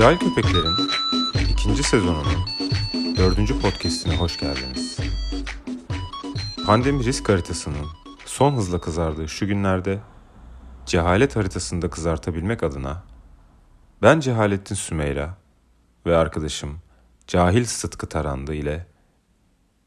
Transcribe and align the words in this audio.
Cahil 0.00 0.18
Köpekler'in 0.18 0.90
ikinci 1.50 1.82
sezonunun 1.82 2.46
dördüncü 3.16 3.60
podcastine 3.60 4.16
hoş 4.16 4.40
geldiniz. 4.40 4.98
Pandemi 6.66 7.04
risk 7.04 7.28
haritasının 7.28 7.86
son 8.24 8.52
hızla 8.52 8.80
kızardığı 8.80 9.28
şu 9.28 9.46
günlerde 9.46 9.98
cehalet 10.86 11.36
haritasını 11.36 11.82
da 11.82 11.90
kızartabilmek 11.90 12.62
adına 12.62 13.02
ben 14.02 14.20
Cehalettin 14.20 14.74
Sümeyra 14.74 15.36
ve 16.06 16.16
arkadaşım 16.16 16.78
Cahil 17.26 17.64
Sıtkı 17.64 18.06
Tarandı 18.06 18.54
ile 18.54 18.86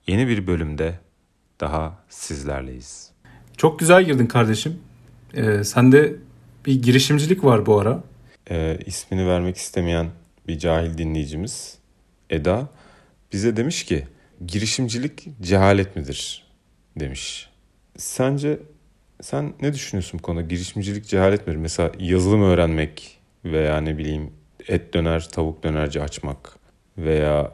yeni 0.08 0.28
bir 0.28 0.48
bölümde 0.48 1.00
daha 1.60 2.04
sizlerleyiz. 2.10 3.12
Çok 3.58 3.80
güzel 3.80 4.04
girdin 4.04 4.28
kardeşim. 4.28 4.80
Ee, 5.34 5.64
sende 5.64 6.16
bir 6.66 6.82
girişimcilik 6.82 7.44
var 7.44 7.66
bu 7.66 7.80
ara. 7.80 8.13
Ee, 8.52 8.78
ismini 8.86 9.28
vermek 9.28 9.58
istemeyen 9.58 10.08
bir 10.48 10.60
cahil 10.60 10.98
dinleyicimiz 10.98 11.78
Eda 12.30 12.70
bize 13.34 13.58
demiş 13.58 13.84
ki 13.86 14.08
girişimcilik 14.48 15.28
cehalet 15.42 15.96
midir 15.96 16.44
demiş. 17.00 17.50
Sence 17.98 18.60
sen 19.22 19.54
ne 19.62 19.74
düşünüyorsun 19.74 20.20
bu 20.20 20.24
konuda? 20.24 20.42
Girişimcilik 20.42 21.08
cehalet 21.08 21.48
midir? 21.48 21.58
Mesela 21.58 21.92
yazılım 22.00 22.42
öğrenmek 22.42 23.20
veya 23.46 23.78
ne 23.82 23.98
bileyim 23.98 24.32
et 24.68 24.94
döner, 24.94 25.30
tavuk 25.30 25.64
dönerci 25.64 26.02
açmak 26.02 26.56
veya 26.98 27.54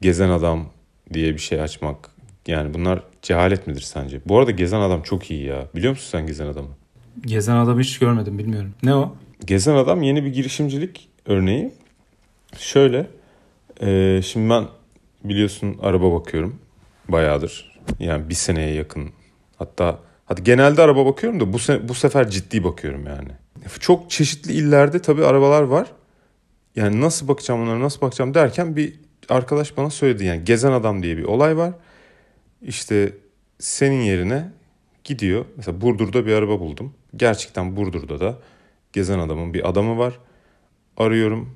gezen 0.00 0.28
adam 0.28 0.70
diye 1.12 1.34
bir 1.34 1.38
şey 1.38 1.60
açmak. 1.60 2.10
Yani 2.46 2.74
bunlar 2.74 3.02
cehalet 3.22 3.66
midir 3.66 3.80
sence? 3.80 4.20
Bu 4.26 4.38
arada 4.38 4.50
gezen 4.50 4.80
adam 4.80 5.02
çok 5.02 5.30
iyi 5.30 5.44
ya. 5.44 5.66
Biliyor 5.74 5.90
musun 5.90 6.08
sen 6.10 6.26
gezen 6.26 6.46
adamı? 6.46 6.68
Gezen 7.26 7.56
adamı 7.56 7.80
hiç 7.80 7.98
görmedim 7.98 8.38
bilmiyorum. 8.38 8.74
Ne 8.82 8.94
o? 8.94 9.16
Gezen 9.46 9.74
Adam 9.74 10.02
yeni 10.02 10.24
bir 10.24 10.32
girişimcilik 10.32 11.08
örneği. 11.26 11.72
Şöyle, 12.58 13.06
e, 13.82 14.20
şimdi 14.24 14.50
ben 14.50 14.64
biliyorsun 15.24 15.76
araba 15.82 16.12
bakıyorum 16.12 16.58
bayağıdır. 17.08 17.80
Yani 17.98 18.28
bir 18.28 18.34
seneye 18.34 18.74
yakın. 18.74 19.10
Hatta 19.56 19.98
hadi 20.26 20.42
genelde 20.44 20.82
araba 20.82 21.06
bakıyorum 21.06 21.40
da 21.40 21.52
bu 21.52 21.56
se- 21.56 21.88
bu 21.88 21.94
sefer 21.94 22.30
ciddi 22.30 22.64
bakıyorum 22.64 23.06
yani. 23.06 23.28
Çok 23.80 24.10
çeşitli 24.10 24.52
illerde 24.52 25.02
tabii 25.02 25.24
arabalar 25.24 25.62
var. 25.62 25.86
Yani 26.76 27.00
nasıl 27.00 27.28
bakacağım 27.28 27.62
onlara 27.62 27.80
nasıl 27.80 28.00
bakacağım 28.00 28.34
derken 28.34 28.76
bir 28.76 28.94
arkadaş 29.28 29.76
bana 29.76 29.90
söyledi 29.90 30.24
yani 30.24 30.44
gezen 30.44 30.72
adam 30.72 31.02
diye 31.02 31.16
bir 31.16 31.24
olay 31.24 31.56
var. 31.56 31.72
İşte 32.62 33.12
senin 33.58 34.00
yerine 34.00 34.50
gidiyor. 35.04 35.44
Mesela 35.56 35.80
Burdur'da 35.80 36.26
bir 36.26 36.32
araba 36.32 36.60
buldum. 36.60 36.94
Gerçekten 37.16 37.76
Burdur'da 37.76 38.20
da 38.20 38.38
gezen 38.92 39.18
adamın 39.18 39.54
bir 39.54 39.68
adamı 39.68 39.98
var. 39.98 40.18
Arıyorum. 40.96 41.54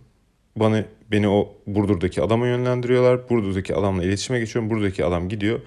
Bana 0.56 0.84
beni 1.10 1.28
o 1.28 1.48
Burdur'daki 1.66 2.22
adama 2.22 2.46
yönlendiriyorlar. 2.46 3.28
Burdur'daki 3.30 3.74
adamla 3.74 4.04
iletişime 4.04 4.38
geçiyorum. 4.38 4.70
Buradaki 4.70 5.04
adam 5.04 5.28
gidiyor. 5.28 5.60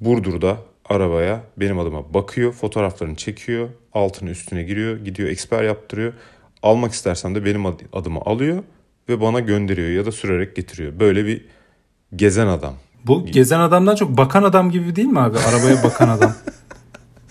Burdur'da 0.00 0.56
arabaya 0.84 1.40
benim 1.56 1.78
adıma 1.78 2.14
bakıyor. 2.14 2.52
Fotoğraflarını 2.52 3.16
çekiyor. 3.16 3.68
Altını 3.92 4.30
üstüne 4.30 4.62
giriyor. 4.62 4.96
Gidiyor 4.96 5.28
eksper 5.28 5.62
yaptırıyor. 5.62 6.12
Almak 6.62 6.92
istersen 6.92 7.34
de 7.34 7.44
benim 7.44 7.66
ad- 7.66 7.80
adımı 7.92 8.20
alıyor 8.20 8.62
ve 9.08 9.20
bana 9.20 9.40
gönderiyor 9.40 9.88
ya 9.88 10.06
da 10.06 10.12
sürerek 10.12 10.56
getiriyor. 10.56 11.00
Böyle 11.00 11.26
bir 11.26 11.44
gezen 12.16 12.46
adam. 12.46 12.74
Bu 13.06 13.26
gezen 13.26 13.60
adamdan 13.60 13.94
çok 13.94 14.16
bakan 14.16 14.42
adam 14.42 14.70
gibi 14.70 14.96
değil 14.96 15.08
mi 15.08 15.20
abi? 15.20 15.38
Arabaya 15.38 15.82
bakan 15.84 16.08
adam. 16.08 16.34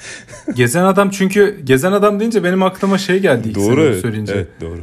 gezen 0.56 0.84
adam 0.84 1.10
çünkü 1.10 1.60
gezen 1.64 1.92
adam 1.92 2.20
deyince 2.20 2.44
benim 2.44 2.64
aklıma 2.64 2.98
şey 2.98 3.20
geldi 3.20 3.48
ilk 3.50 3.56
Doğru. 3.56 3.94
söyleyince. 4.02 4.34
Evet 4.34 4.48
doğru. 4.62 4.80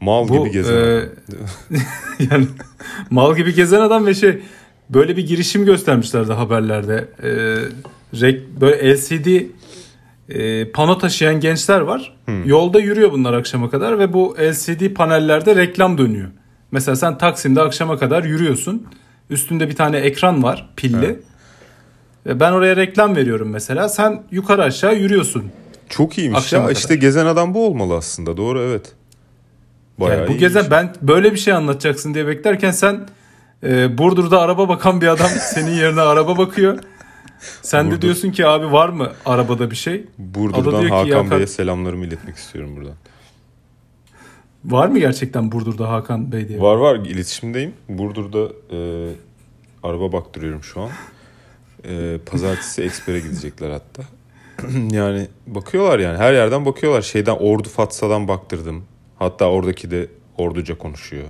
Mal 0.00 0.28
Bu, 0.28 0.44
gibi 0.44 0.52
gezen 0.52 0.74
e, 0.74 1.02
yani 2.30 2.46
mal 3.10 3.36
gibi 3.36 3.54
gezen 3.54 3.80
adam 3.80 4.06
ve 4.06 4.14
şey 4.14 4.38
böyle 4.90 5.16
bir 5.16 5.26
girişim 5.26 5.64
göstermişlerdi 5.64 6.32
haberlerde. 6.32 7.08
Ee, 7.22 7.28
rek- 8.14 8.60
böyle 8.60 8.94
LCD 8.94 9.42
e, 10.28 10.70
pano 10.70 10.98
taşıyan 10.98 11.40
gençler 11.40 11.80
var. 11.80 12.16
Yolda 12.44 12.80
yürüyor 12.80 13.12
bunlar 13.12 13.32
akşama 13.32 13.70
kadar 13.70 13.98
ve 13.98 14.12
bu 14.12 14.36
LCD 14.40 14.94
panellerde 14.94 15.56
reklam 15.56 15.98
dönüyor. 15.98 16.28
Mesela 16.70 16.96
sen 16.96 17.18
Taksim'de 17.18 17.60
akşama 17.62 17.98
kadar 17.98 18.24
yürüyorsun. 18.24 18.86
Üstünde 19.30 19.68
bir 19.68 19.76
tane 19.76 19.96
ekran 19.96 20.42
var 20.42 20.70
pilli. 20.76 21.04
Evet. 21.06 21.20
Ve 22.26 22.40
ben 22.40 22.52
oraya 22.52 22.76
reklam 22.76 23.16
veriyorum 23.16 23.48
mesela. 23.50 23.88
Sen 23.88 24.22
yukarı 24.30 24.62
aşağı 24.62 24.94
yürüyorsun. 24.96 25.44
Çok 25.88 26.18
iyiymiş 26.18 26.38
Akşama 26.38 26.62
ya. 26.62 26.68
kadar. 26.68 26.78
İşte 26.80 26.96
gezen 26.96 27.26
adam 27.26 27.54
bu 27.54 27.66
olmalı 27.66 27.96
aslında. 27.96 28.36
Doğru 28.36 28.60
evet. 28.60 28.92
Bayağı 30.00 30.16
Yani 30.18 30.26
bu 30.28 30.32
iyiymiş. 30.32 30.40
gezen 30.40 30.64
ben 30.70 30.94
böyle 31.02 31.32
bir 31.32 31.38
şey 31.38 31.54
anlatacaksın 31.54 32.14
diye 32.14 32.26
beklerken 32.26 32.70
sen 32.70 33.08
e, 33.62 33.98
Burdur'da 33.98 34.40
araba 34.40 34.68
bakan 34.68 35.00
bir 35.00 35.06
adam 35.06 35.28
senin 35.54 35.70
yerine 35.70 36.00
araba 36.00 36.38
bakıyor. 36.38 36.78
Sen 37.62 37.86
Burdur. 37.86 37.96
de 37.96 38.02
diyorsun 38.02 38.30
ki 38.30 38.46
abi 38.46 38.72
var 38.72 38.88
mı 38.88 39.12
arabada 39.26 39.70
bir 39.70 39.76
şey? 39.76 40.04
Burdur'dan 40.18 40.84
Hakan 40.88 41.30
Bey'e 41.30 41.46
selamlarımı 41.46 42.04
iletmek 42.06 42.36
istiyorum 42.36 42.76
buradan. 42.76 42.94
Var 44.64 44.88
mı 44.88 44.98
gerçekten 44.98 45.52
Burdur'da 45.52 45.88
Hakan 45.90 46.32
Bey 46.32 46.48
diye? 46.48 46.60
Var 46.60 46.76
var 46.76 46.96
iletişimdeyim. 46.96 47.72
Burdur'da 47.88 48.52
e, 48.76 48.78
araba 49.82 50.12
baktırıyorum 50.12 50.62
şu 50.62 50.80
an. 50.80 50.90
E, 51.88 52.18
pazartesi 52.26 52.82
ekspere 52.82 53.20
gidecekler 53.20 53.70
hatta. 53.70 54.02
yani 54.90 55.28
bakıyorlar 55.46 55.98
yani 55.98 56.18
her 56.18 56.32
yerden 56.32 56.66
bakıyorlar. 56.66 57.02
Şeyden 57.02 57.36
Ordu 57.36 57.68
Fatsa'dan 57.68 58.28
baktırdım. 58.28 58.84
Hatta 59.18 59.50
oradaki 59.50 59.90
de 59.90 60.08
Orduca 60.38 60.78
konuşuyor. 60.78 61.24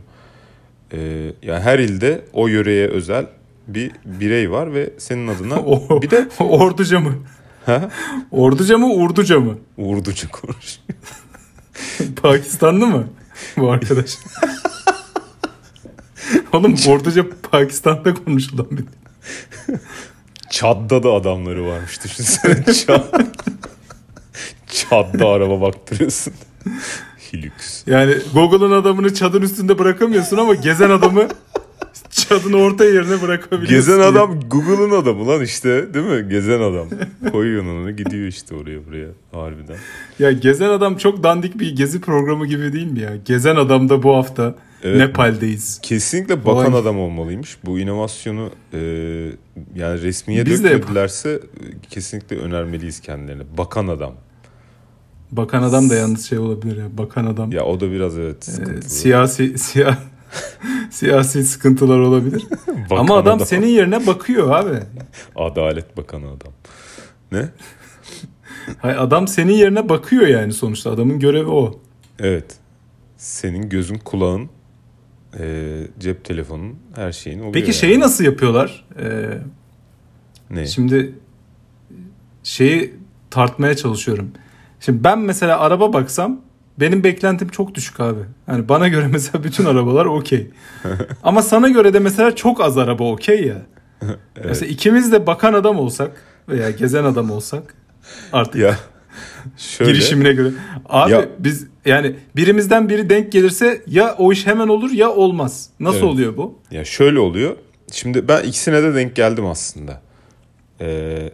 E, 0.93 0.99
yani 1.43 1.61
her 1.61 1.79
ilde 1.79 2.25
o 2.33 2.49
yöreye 2.49 2.89
özel 2.89 3.27
bir 3.69 3.91
birey 4.05 4.51
var 4.51 4.75
ve 4.75 4.91
senin 4.99 5.29
adına 5.29 5.55
O- 5.67 6.03
bir 6.03 6.11
de 6.11 6.29
Orduca 6.39 7.01
mı? 7.01 7.15
Ha? 7.67 7.91
Orduca 8.31 8.79
mı 8.79 8.93
Urduca 8.95 9.41
mı? 9.41 9.59
Urduca 9.77 10.29
konuşuyor. 10.31 10.87
Pakistanlı 12.23 12.87
mı 12.87 13.09
bu 13.57 13.71
arkadaş? 13.71 14.19
Oğlum 16.53 16.75
Orduca 16.89 17.27
Pakistan'da 17.51 18.15
konuşulan 18.15 18.67
bir 18.71 18.85
Çad'da 20.53 21.03
da 21.03 21.13
adamları 21.13 21.67
varmış 21.67 22.05
düşünsene. 22.05 22.65
Çad. 22.87 23.21
Çad'da 24.67 25.29
araba 25.29 25.61
baktırıyorsun. 25.61 26.35
Hilux. 27.33 27.87
Yani 27.87 28.15
Google'ın 28.35 28.73
adamını 28.73 29.15
çadın 29.15 29.43
üstünde 29.43 29.79
bırakamıyorsun 29.79 30.37
ama 30.37 30.55
gezen 30.55 30.91
adamı 30.91 31.29
çadın 32.11 32.53
orta 32.53 32.85
yerine 32.85 33.23
bırakabiliyorsun. 33.23 33.77
Gezen 33.77 33.99
adam 34.01 34.41
Google'ın 34.41 34.91
adamı 35.03 35.29
lan 35.29 35.43
işte 35.43 35.95
değil 35.95 36.07
mi? 36.07 36.29
Gezen 36.29 36.61
adam. 36.61 36.89
Koyuyorsun 37.33 37.69
onu 37.69 37.91
gidiyor 37.97 38.27
işte 38.27 38.55
oraya 38.55 38.87
buraya 38.87 39.09
harbiden. 39.33 39.77
Ya 40.19 40.33
Gezen 40.33 40.69
Adam 40.69 40.97
çok 40.97 41.23
dandik 41.23 41.59
bir 41.61 41.77
gezi 41.77 42.01
programı 42.01 42.47
gibi 42.47 42.73
değil 42.73 42.91
mi 42.93 43.01
ya? 43.01 43.17
Gezen 43.25 43.57
Adam 43.57 43.89
da 43.89 44.03
bu 44.03 44.17
hafta 44.17 44.55
Evet. 44.85 44.97
Nepal'deyiz. 44.99 45.79
Kesinlikle 45.83 46.45
bakan 46.45 46.73
Olay- 46.73 46.81
adam 46.81 46.99
olmalıymış. 46.99 47.59
Bu 47.65 47.79
inovasyonu 47.79 48.51
e, 48.73 48.79
yani 49.75 50.03
resmiye 50.03 50.47
Biz 50.47 50.65
dökmedilerse 50.65 51.41
kesinlikle 51.91 52.37
önermeliyiz 52.37 53.01
kendilerine. 53.01 53.43
Bakan 53.59 53.87
adam. 53.87 54.15
Bakan 55.33 55.63
Adam 55.63 55.91
da 55.91 55.95
yalnız 55.95 56.29
şey 56.29 56.39
olabilir 56.39 56.77
ya. 56.77 56.99
Bakan 56.99 57.27
Adam. 57.27 57.53
Ya 57.53 57.65
o 57.65 57.81
da 57.81 57.91
biraz 57.91 58.19
evet 58.19 58.49
Ee, 58.49 58.53
sıkıntılı. 58.53 58.83
siyasi 58.91 59.59
siya, 59.59 59.99
siyasi 60.91 61.45
sıkıntılar 61.45 61.99
olabilir. 61.99 62.43
Bakan 62.91 62.97
Ama 62.97 63.17
adam, 63.17 63.41
senin 63.41 63.67
yerine 63.67 64.07
bakıyor 64.07 64.51
abi. 64.51 64.79
Adalet 65.37 65.97
Bakanı 65.97 66.27
adam. 66.27 66.53
Ne? 67.33 67.49
Hayır, 68.79 68.97
adam 68.97 69.29
senin 69.29 69.53
yerine 69.53 69.89
bakıyor 69.89 70.27
yani 70.27 70.53
sonuçta. 70.53 70.91
Adamın 70.91 71.19
görevi 71.19 71.51
o. 71.51 71.81
Evet. 72.19 72.57
Senin 73.17 73.69
gözün, 73.69 73.99
kulağın, 73.99 74.49
e, 75.39 75.79
cep 75.99 76.25
telefonun, 76.25 76.77
her 76.97 77.13
şeyin 77.13 77.39
oluyor. 77.39 77.53
Peki 77.53 77.67
yani. 77.67 77.75
şeyi 77.75 78.01
nasıl 78.01 78.25
yapıyorlar? 78.25 78.85
Ee, 79.01 79.39
Ne? 80.51 80.67
Şimdi 80.67 81.15
şeyi 82.43 82.95
tartmaya 83.31 83.77
çalışıyorum. 83.77 84.31
Şimdi 84.81 85.05
ben 85.05 85.19
mesela 85.19 85.61
araba 85.61 85.93
baksam 85.93 86.41
benim 86.83 87.05
beklentim 87.05 87.49
çok 87.49 87.75
düşük 87.75 88.01
abi. 88.01 88.21
Yani 88.49 88.69
bana 88.69 88.89
göre 88.89 89.07
mesela 89.13 89.45
bütün 89.45 89.65
arabalar 89.65 90.05
okey. 90.07 90.51
Ama 91.23 91.43
sana 91.43 91.69
göre 91.69 91.95
de 91.95 91.99
mesela 91.99 92.35
çok 92.37 92.61
az 92.61 92.79
araba 92.79 93.05
okey 93.13 93.45
ya. 93.47 93.63
Mesela 94.45 94.67
ikimiz 94.73 95.13
de 95.13 95.27
bakan 95.27 95.53
adam 95.53 95.79
olsak 95.79 96.23
veya 96.49 96.71
gezen 96.71 97.05
adam 97.05 97.31
olsak 97.31 97.75
artık 98.33 98.61
Ya 98.61 98.77
şöyle. 99.57 99.91
girişimine 99.93 100.33
göre. 100.33 100.51
Abi 100.89 101.13
Ya- 101.13 101.29
biz 101.39 101.67
yani 101.85 102.17
birimizden 102.37 102.89
biri 102.89 103.11
denk 103.11 103.33
gelirse 103.33 103.83
ya 103.87 104.15
o 104.19 104.33
iş 104.33 104.47
hemen 104.47 104.69
olur 104.69 104.91
ya 104.91 105.11
olmaz. 105.11 105.69
Nasıl 105.81 105.97
Evet. 105.99 106.09
oluyor 106.09 106.37
bu? 106.37 106.59
Ya 106.71 106.85
şöyle 106.85 107.19
oluyor. 107.19 107.57
Şimdi 107.93 108.29
ben 108.29 108.43
ikisine 108.43 108.83
de 108.83 108.95
denk 108.95 109.17
geldim 109.17 109.47
aslında. 109.47 110.01
Ee, 110.81 111.33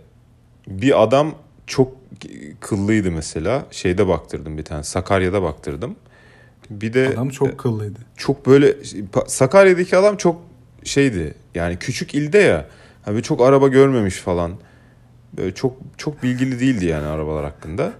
bir 0.68 1.02
adam 1.02 1.34
çok 1.66 1.92
kıllıydı 2.60 3.10
mesela. 3.10 3.66
Şeyde 3.70 4.08
baktırdım 4.08 4.58
bir 4.58 4.64
tane. 4.64 4.82
Sakarya'da 4.82 5.42
baktırdım. 5.42 5.96
Bir 6.70 6.92
de 6.92 7.08
Adam 7.14 7.28
çok 7.28 7.58
kıllıydı. 7.58 7.98
çok 8.16 8.46
böyle 8.46 8.74
Sakarya'daki 9.26 9.96
adam 9.96 10.16
çok 10.16 10.42
şeydi. 10.84 11.34
Yani 11.54 11.76
küçük 11.76 12.14
ilde 12.14 12.38
ya. 12.38 12.66
Hani 13.04 13.22
çok 13.22 13.40
araba 13.40 13.68
görmemiş 13.68 14.14
falan. 14.16 14.52
Böyle 15.36 15.54
çok 15.54 15.76
çok 15.96 16.22
bilgili 16.22 16.60
değildi 16.60 16.86
yani 16.86 17.06
arabalar 17.06 17.44
hakkında. 17.44 17.92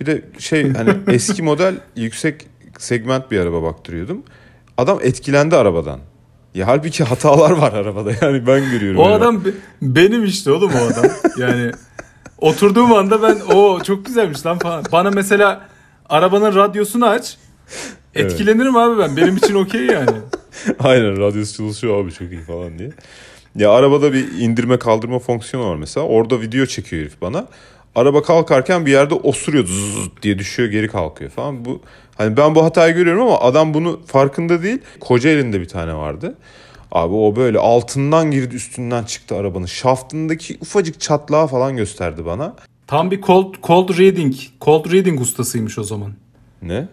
Bir 0.00 0.06
de 0.06 0.22
şey 0.38 0.72
hani 0.72 0.90
eski 1.14 1.42
model 1.42 1.74
yüksek 1.96 2.46
segment 2.78 3.30
bir 3.30 3.38
araba 3.38 3.62
baktırıyordum. 3.62 4.22
Adam 4.78 4.98
etkilendi 5.02 5.56
arabadan. 5.56 6.00
Ya 6.54 6.66
halbuki 6.66 7.04
hatalar 7.04 7.50
var 7.50 7.72
arabada 7.72 8.10
yani 8.20 8.46
ben 8.46 8.70
görüyorum. 8.70 9.00
O 9.00 9.04
yani. 9.04 9.14
adam 9.14 9.44
be- 9.44 9.50
benim 9.82 10.24
işte 10.24 10.50
oğlum 10.52 10.72
o 10.74 10.78
adam. 10.92 11.10
Yani 11.38 11.72
oturduğum 12.42 12.92
anda 12.92 13.22
ben 13.22 13.54
o 13.54 13.82
çok 13.82 14.06
güzelmiş 14.06 14.46
lan 14.46 14.58
falan. 14.58 14.84
Bana 14.92 15.10
mesela 15.10 15.68
arabanın 16.08 16.54
radyosunu 16.54 17.06
aç. 17.06 17.36
Evet. 18.14 18.32
Etkilenirim 18.32 18.76
abi 18.76 18.98
ben. 18.98 19.16
Benim 19.16 19.36
için 19.36 19.54
okey 19.54 19.86
yani. 19.86 20.10
Aynen 20.78 21.16
radyosu 21.16 21.56
çalışıyor 21.56 22.04
abi 22.04 22.12
çok 22.12 22.32
iyi 22.32 22.40
falan 22.40 22.78
diye. 22.78 22.90
Ya 23.56 23.70
arabada 23.70 24.12
bir 24.12 24.28
indirme 24.38 24.78
kaldırma 24.78 25.18
fonksiyonu 25.18 25.70
var 25.70 25.76
mesela. 25.76 26.06
Orada 26.06 26.40
video 26.40 26.66
çekiyor 26.66 27.02
herif 27.02 27.20
bana. 27.20 27.46
Araba 27.94 28.22
kalkarken 28.22 28.86
bir 28.86 28.90
yerde 28.90 29.14
osuruyor 29.14 29.66
zzz 29.66 30.22
diye 30.22 30.38
düşüyor 30.38 30.68
geri 30.68 30.88
kalkıyor 30.88 31.30
falan. 31.30 31.64
Bu 31.64 31.80
hani 32.18 32.36
ben 32.36 32.54
bu 32.54 32.64
hatayı 32.64 32.94
görüyorum 32.94 33.22
ama 33.22 33.40
adam 33.40 33.74
bunu 33.74 34.00
farkında 34.06 34.62
değil. 34.62 34.78
Koca 35.00 35.30
elinde 35.30 35.60
bir 35.60 35.68
tane 35.68 35.94
vardı. 35.94 36.34
Abi 36.92 37.14
o 37.14 37.36
böyle 37.36 37.58
altından 37.58 38.30
girdi 38.30 38.54
üstünden 38.54 39.04
çıktı 39.04 39.36
arabanın. 39.36 39.66
Şaftındaki 39.66 40.58
ufacık 40.60 41.00
çatlağı 41.00 41.46
falan 41.46 41.76
gösterdi 41.76 42.24
bana. 42.26 42.54
Tam 42.86 43.10
bir 43.10 43.22
cold, 43.22 43.54
cold 43.62 43.98
reading. 43.98 44.34
Cold 44.60 44.92
reading 44.92 45.20
ustasıymış 45.20 45.78
o 45.78 45.84
zaman. 45.84 46.12
Ne? 46.62 46.88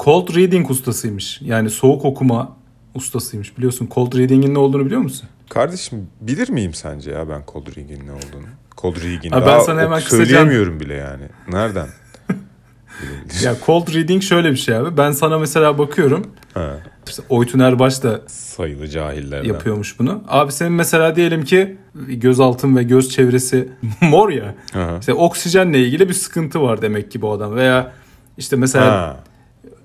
Cold 0.00 0.36
reading 0.36 0.70
ustasıymış. 0.70 1.40
Yani 1.42 1.70
soğuk 1.70 2.04
okuma 2.04 2.56
ustasıymış. 2.94 3.58
Biliyorsun 3.58 3.88
cold 3.94 4.18
reading'in 4.18 4.54
ne 4.54 4.58
olduğunu 4.58 4.86
biliyor 4.86 5.00
musun? 5.00 5.28
Kardeşim 5.48 6.08
bilir 6.20 6.48
miyim 6.50 6.74
sence 6.74 7.10
ya 7.10 7.28
ben 7.28 7.42
Cold 7.52 7.66
Reading'in 7.66 8.06
ne 8.06 8.12
olduğunu? 8.12 8.46
Cold 8.76 8.96
Reading. 8.96 9.34
Abi 9.34 9.40
ben 9.40 9.46
Daha 9.46 9.60
sana 9.60 9.80
hemen 9.80 9.98
kısaca- 10.00 10.16
Söyleyemiyorum 10.16 10.80
bile 10.80 10.94
yani. 10.94 11.24
Nereden? 11.48 11.88
Ya 13.42 13.56
cold 13.66 13.94
reading 13.94 14.22
şöyle 14.22 14.50
bir 14.50 14.56
şey 14.56 14.76
abi. 14.76 14.96
Ben 14.96 15.10
sana 15.12 15.38
mesela 15.38 15.78
bakıyorum. 15.78 16.26
Ha, 16.54 16.76
İşte 17.08 17.22
Oytun 17.28 17.58
Erbaş 17.58 18.02
da 18.02 18.20
sayılı 18.26 18.88
cahillerden. 18.88 19.48
yapıyormuş 19.48 19.98
bunu. 19.98 20.24
Abi 20.28 20.52
senin 20.52 20.72
mesela 20.72 21.16
diyelim 21.16 21.44
ki 21.44 21.76
göz 21.94 22.40
altın 22.40 22.76
ve 22.76 22.82
göz 22.82 23.10
çevresi 23.10 23.68
mor 24.00 24.28
ya. 24.30 24.54
Aha. 24.74 24.96
İşte 25.00 25.14
oksijenle 25.14 25.82
ilgili 25.84 26.08
bir 26.08 26.14
sıkıntı 26.14 26.62
var 26.62 26.82
demek 26.82 27.10
ki 27.10 27.22
bu 27.22 27.32
adam. 27.32 27.54
Veya 27.56 27.92
işte 28.38 28.56
mesela 28.56 28.86
Ha. 28.86 29.16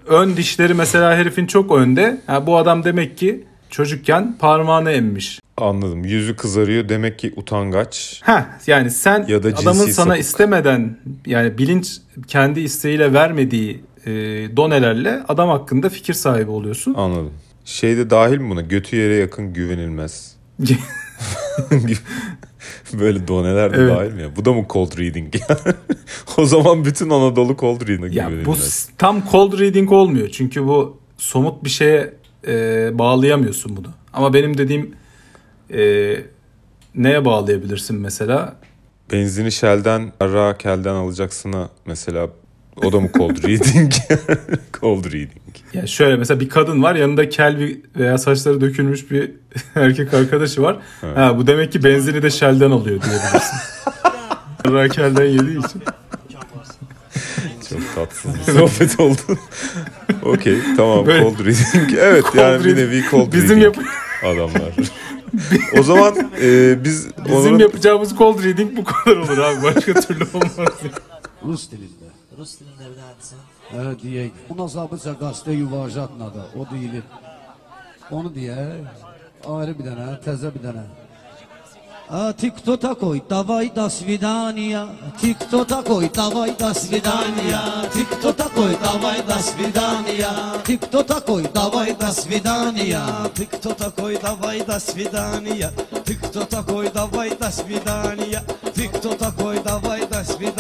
ön 0.08 0.38
dişleri 0.38 0.74
mesela 0.74 1.16
herifin 1.16 1.46
çok 1.48 1.72
önde. 1.72 2.22
Ha, 2.28 2.48
bu 2.48 2.58
adam 2.58 2.84
demek 2.84 3.18
ki 3.18 3.44
çocukken 3.70 4.38
parmağını 4.40 4.92
emmiş. 4.92 5.40
Anladım. 5.58 6.06
Yüzü 6.06 6.36
kızarıyor. 6.36 6.90
Demek 6.90 7.20
ki 7.20 7.34
utangaç. 7.36 8.22
Ha 8.24 8.46
yani 8.68 8.92
sen 8.92 9.26
Ya 9.28 9.44
da 9.44 9.48
adamın 9.48 9.74
sana 9.74 9.92
sapık. 9.92 10.20
istemeden 10.20 10.98
yani 11.26 11.58
bilinç 11.58 11.98
kendi 12.28 12.60
isteğiyle 12.60 13.14
vermediği 13.14 13.82
e, 14.06 14.12
donelerle 14.58 15.24
adam 15.28 15.50
hakkında 15.50 15.90
fikir 15.90 16.14
sahibi 16.14 16.52
oluyorsun. 16.52 16.94
Anladım. 16.94 17.34
Şeyde 17.66 18.10
dahil 18.10 18.38
mi 18.38 18.50
buna? 18.50 18.62
Götü 18.62 18.96
yere 18.96 19.16
yakın 19.16 19.54
güvenilmez. 19.54 20.36
Böyle 23.00 23.28
doneler 23.28 23.74
de 23.74 23.78
Evet. 23.78 23.98
dahil 23.98 24.12
mi 24.14 24.22
ya? 24.22 24.36
Bu 24.36 24.46
da 24.46 24.54
mı 24.54 24.66
cold 24.70 24.98
reading? 24.98 25.34
o 26.38 26.46
zaman 26.46 26.86
bütün 26.86 27.10
Anadolu 27.10 27.58
cold 27.58 27.82
reading'e 27.82 28.16
ya 28.16 28.26
bu 28.26 28.30
güvenilmez. 28.32 28.60
s- 28.74 28.92
tam 28.98 29.24
cold 29.32 29.60
reading 29.60 29.92
olmuyor. 29.92 30.30
Çünkü 30.30 30.68
bu 30.68 30.98
somut 31.18 31.64
bir 31.64 31.70
şeye 31.70 32.14
e, 32.48 32.54
bağlayamıyorsun 33.00 33.78
bunu. 33.78 33.88
Ama 34.14 34.34
benim 34.34 34.58
dediğim 34.58 34.96
e, 35.74 36.16
neye 36.96 37.26
bağlayabilirsin 37.26 38.00
mesela? 38.02 38.56
Benzini 39.12 39.52
Shell'den, 39.52 40.12
ara 40.20 40.58
kelden 40.58 40.94
alacaksına 40.96 41.70
mesela 41.86 42.30
o 42.84 42.92
da 42.92 43.00
mı 43.00 43.10
cold 43.18 43.44
reading? 43.44 43.94
cold 44.82 45.06
reading. 45.06 45.32
Ya 45.74 45.88
şöyle 45.88 46.16
mesela 46.16 46.40
bir 46.40 46.50
kadın 46.50 46.84
var 46.84 46.96
yanında 46.96 47.30
kel 47.30 47.60
bir 47.60 47.80
veya 47.96 48.18
saçları 48.18 48.62
dökülmüş 48.62 49.12
bir 49.12 49.32
erkek 49.76 50.14
arkadaşı 50.14 50.62
var. 50.62 50.78
Ha, 51.02 51.38
bu 51.38 51.48
demek 51.48 51.72
ki 51.72 51.84
benzini 51.84 52.22
de 52.24 52.30
Shell'den 52.30 52.72
alıyor 52.72 53.02
diyebilirsin. 53.02 53.58
Rakel'den 54.74 55.26
yediği 55.26 55.60
için. 55.66 55.82
Çok 57.70 57.96
tatsız 57.96 58.32
bir 58.48 58.54
sohbet 58.54 59.00
oldu. 59.00 59.20
Okey 60.24 60.58
tamam 60.78 61.06
Böyle- 61.06 61.24
cold 61.24 61.40
reading. 61.40 61.94
Evet 62.00 62.24
Cold 62.24 62.36
yani 62.42 62.60
bir 62.60 62.66
reading. 62.70 62.78
nevi 62.90 63.04
cold 63.12 63.34
Bizim 63.34 63.60
reading 63.62 63.64
yap 63.78 63.86
adamlar. 64.24 64.74
o 65.80 65.84
zaman 65.84 66.32
e, 66.42 66.78
biz 66.84 67.08
bizim 67.26 67.36
onların 67.38 67.60
yapacağımız 67.60 68.18
cold 68.18 68.44
reading 68.44 68.78
bu 68.78 68.84
kadar 68.84 69.18
olur 69.18 69.38
abi. 69.38 69.64
Başka 69.64 69.94
türlü 70.02 70.24
olmaz. 70.34 70.70
Rus 71.46 71.70
dilində. 71.72 72.09
Rus 72.39 72.57
dilində 72.59 72.89
bir 72.91 72.97
daha 72.99 73.13
desən. 73.21 73.45
Hə, 73.71 73.87
deyək. 74.03 74.43
Ona 74.55 74.69
zabıca 74.69 75.15
qastə 75.21 75.55
yuvarjatnadı. 75.55 76.49
O 76.59 76.67
deyilir. 76.73 77.05
Onu 78.11 78.35
deyək. 78.35 79.07
Ayrı 79.55 79.79
bir 79.79 79.91
dənə, 79.91 80.11
təzə 80.25 80.51
bir 80.55 80.63
dənə. 80.67 80.85
А 82.07 82.33
ты 82.35 82.51
кто 82.51 82.77
такой? 82.77 83.23
Давай 83.29 83.71
до 83.71 83.89
свидания. 83.89 84.87
Ты 85.21 85.35
кто 85.35 85.65
такой? 85.65 86.11
Давай 86.11 86.55
до 86.55 86.75
свидания. 86.75 87.61
Ты 87.93 88.05
кто 88.05 88.33
такой? 88.33 88.77
Давай 88.83 89.23
до 89.23 89.39
свидания. 89.39 90.29
Ты 90.65 90.77
кто 90.77 91.03
такой? 91.03 91.45
Давай 91.55 91.95
до 91.95 92.13
свидания. 92.13 93.01
Ты 93.35 93.47
кто 93.47 93.73
такой, 93.73 94.19
давай 94.19 94.61
до 94.65 94.79
свидания. 94.79 95.71
Ты 96.05 96.15
кто 96.17 96.45
такой, 96.45 96.91
давай 96.91 97.31
до 97.37 97.51
свидания. 97.51 98.43
Ты 98.75 98.89
кто 98.89 99.15
такой, 99.15 99.63
давай 99.63 100.07
до 100.07 100.23
свидания. 100.25 100.58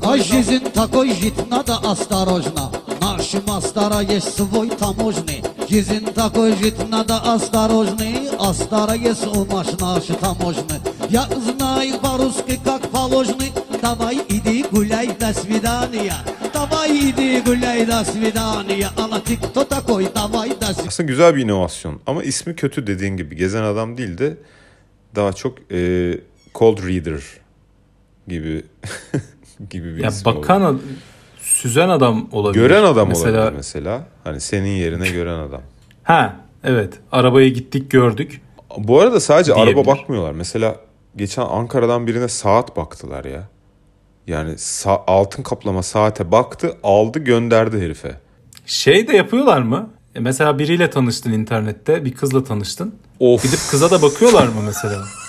такой, 0.00 0.08
Ай, 0.12 0.18
давай- 0.18 0.22
жизнь 0.22 0.64
такой 0.72 1.14
жить 1.14 1.50
надо 1.50 1.76
осторожно. 1.76 2.70
Наши 3.00 3.40
мастера 3.46 4.00
есть 4.00 4.36
свой 4.36 4.68
таможный. 4.70 5.42
Жизнь 5.70 6.12
такой 6.14 6.56
жить 6.56 6.88
надо 6.88 7.16
осторожный. 7.18 8.28
А 8.38 8.52
стара 8.54 8.94
есть 8.94 9.26
у 9.26 9.44
наш 9.44 9.66
наши 9.80 10.14
таможный. 10.14 10.80
Я 11.08 11.28
знаю 11.28 11.98
по-русски 12.00 12.58
как 12.64 12.82
положено. 12.90 13.44
Давай 13.82 14.16
иди 14.28 14.64
гуляй, 14.70 15.08
до 15.20 15.32
свидания. 15.34 16.14
Давай 16.52 16.90
иди 17.10 17.40
гуляй, 17.40 17.86
до 17.86 18.04
свидания. 18.04 18.90
Ана 18.96 19.20
ты 19.20 19.36
кто 19.36 19.64
такой? 19.64 20.08
Давай 20.14 20.50
до 20.50 20.66
свидания. 20.66 20.88
aslında 20.88 21.08
güzel 21.08 21.36
bir 21.36 21.42
inovasyon 21.44 22.00
ama 22.06 22.22
ismi 22.22 22.56
kötü 22.56 22.86
dediğin 22.86 23.16
gibi 23.16 23.36
gezen 23.36 23.62
adam 23.62 23.96
değil 23.96 24.18
de 24.18 24.36
daha 25.14 25.32
çok 25.32 25.58
e, 25.72 26.12
cold 26.54 26.78
reader 26.78 27.20
gibi 28.28 28.64
gibi 29.69 29.95
bir 29.97 30.03
Ya 30.03 30.09
ismi 30.09 30.25
bakan 30.25 30.61
ad- 30.61 30.79
süzen 31.41 31.89
adam 31.89 32.27
olabilir. 32.31 32.61
gören 32.63 32.83
adam 32.83 33.07
mesela, 33.07 33.37
olabilir 33.41 33.55
mesela. 33.57 34.01
Hani 34.23 34.39
senin 34.41 34.69
yerine 34.75 35.09
gören 35.09 35.39
adam. 35.39 35.61
Ha 36.03 36.35
evet. 36.63 36.93
Arabaya 37.11 37.49
gittik 37.49 37.91
gördük. 37.91 38.41
Bu 38.77 38.99
arada 39.01 39.19
sadece 39.19 39.55
Diyebilir. 39.55 39.75
araba 39.77 39.85
bakmıyorlar. 39.87 40.31
Mesela 40.31 40.75
geçen 41.15 41.41
Ankara'dan 41.41 42.07
birine 42.07 42.27
saat 42.27 42.77
baktılar 42.77 43.25
ya. 43.25 43.47
Yani 44.27 44.51
sa- 44.51 45.03
altın 45.07 45.43
kaplama 45.43 45.83
saate 45.83 46.31
baktı, 46.31 46.77
aldı, 46.83 47.19
gönderdi 47.19 47.81
herife. 47.81 48.11
Şey 48.65 49.07
de 49.07 49.15
yapıyorlar 49.17 49.61
mı? 49.61 49.89
E 50.15 50.19
mesela 50.19 50.59
biriyle 50.59 50.89
tanıştın 50.89 51.31
internette. 51.31 52.05
Bir 52.05 52.13
kızla 52.13 52.43
tanıştın. 52.43 52.95
Of. 53.19 53.43
Gidip 53.43 53.59
kıza 53.71 53.91
da 53.91 54.01
bakıyorlar 54.01 54.47
mı 54.47 54.61
mesela? 54.65 55.03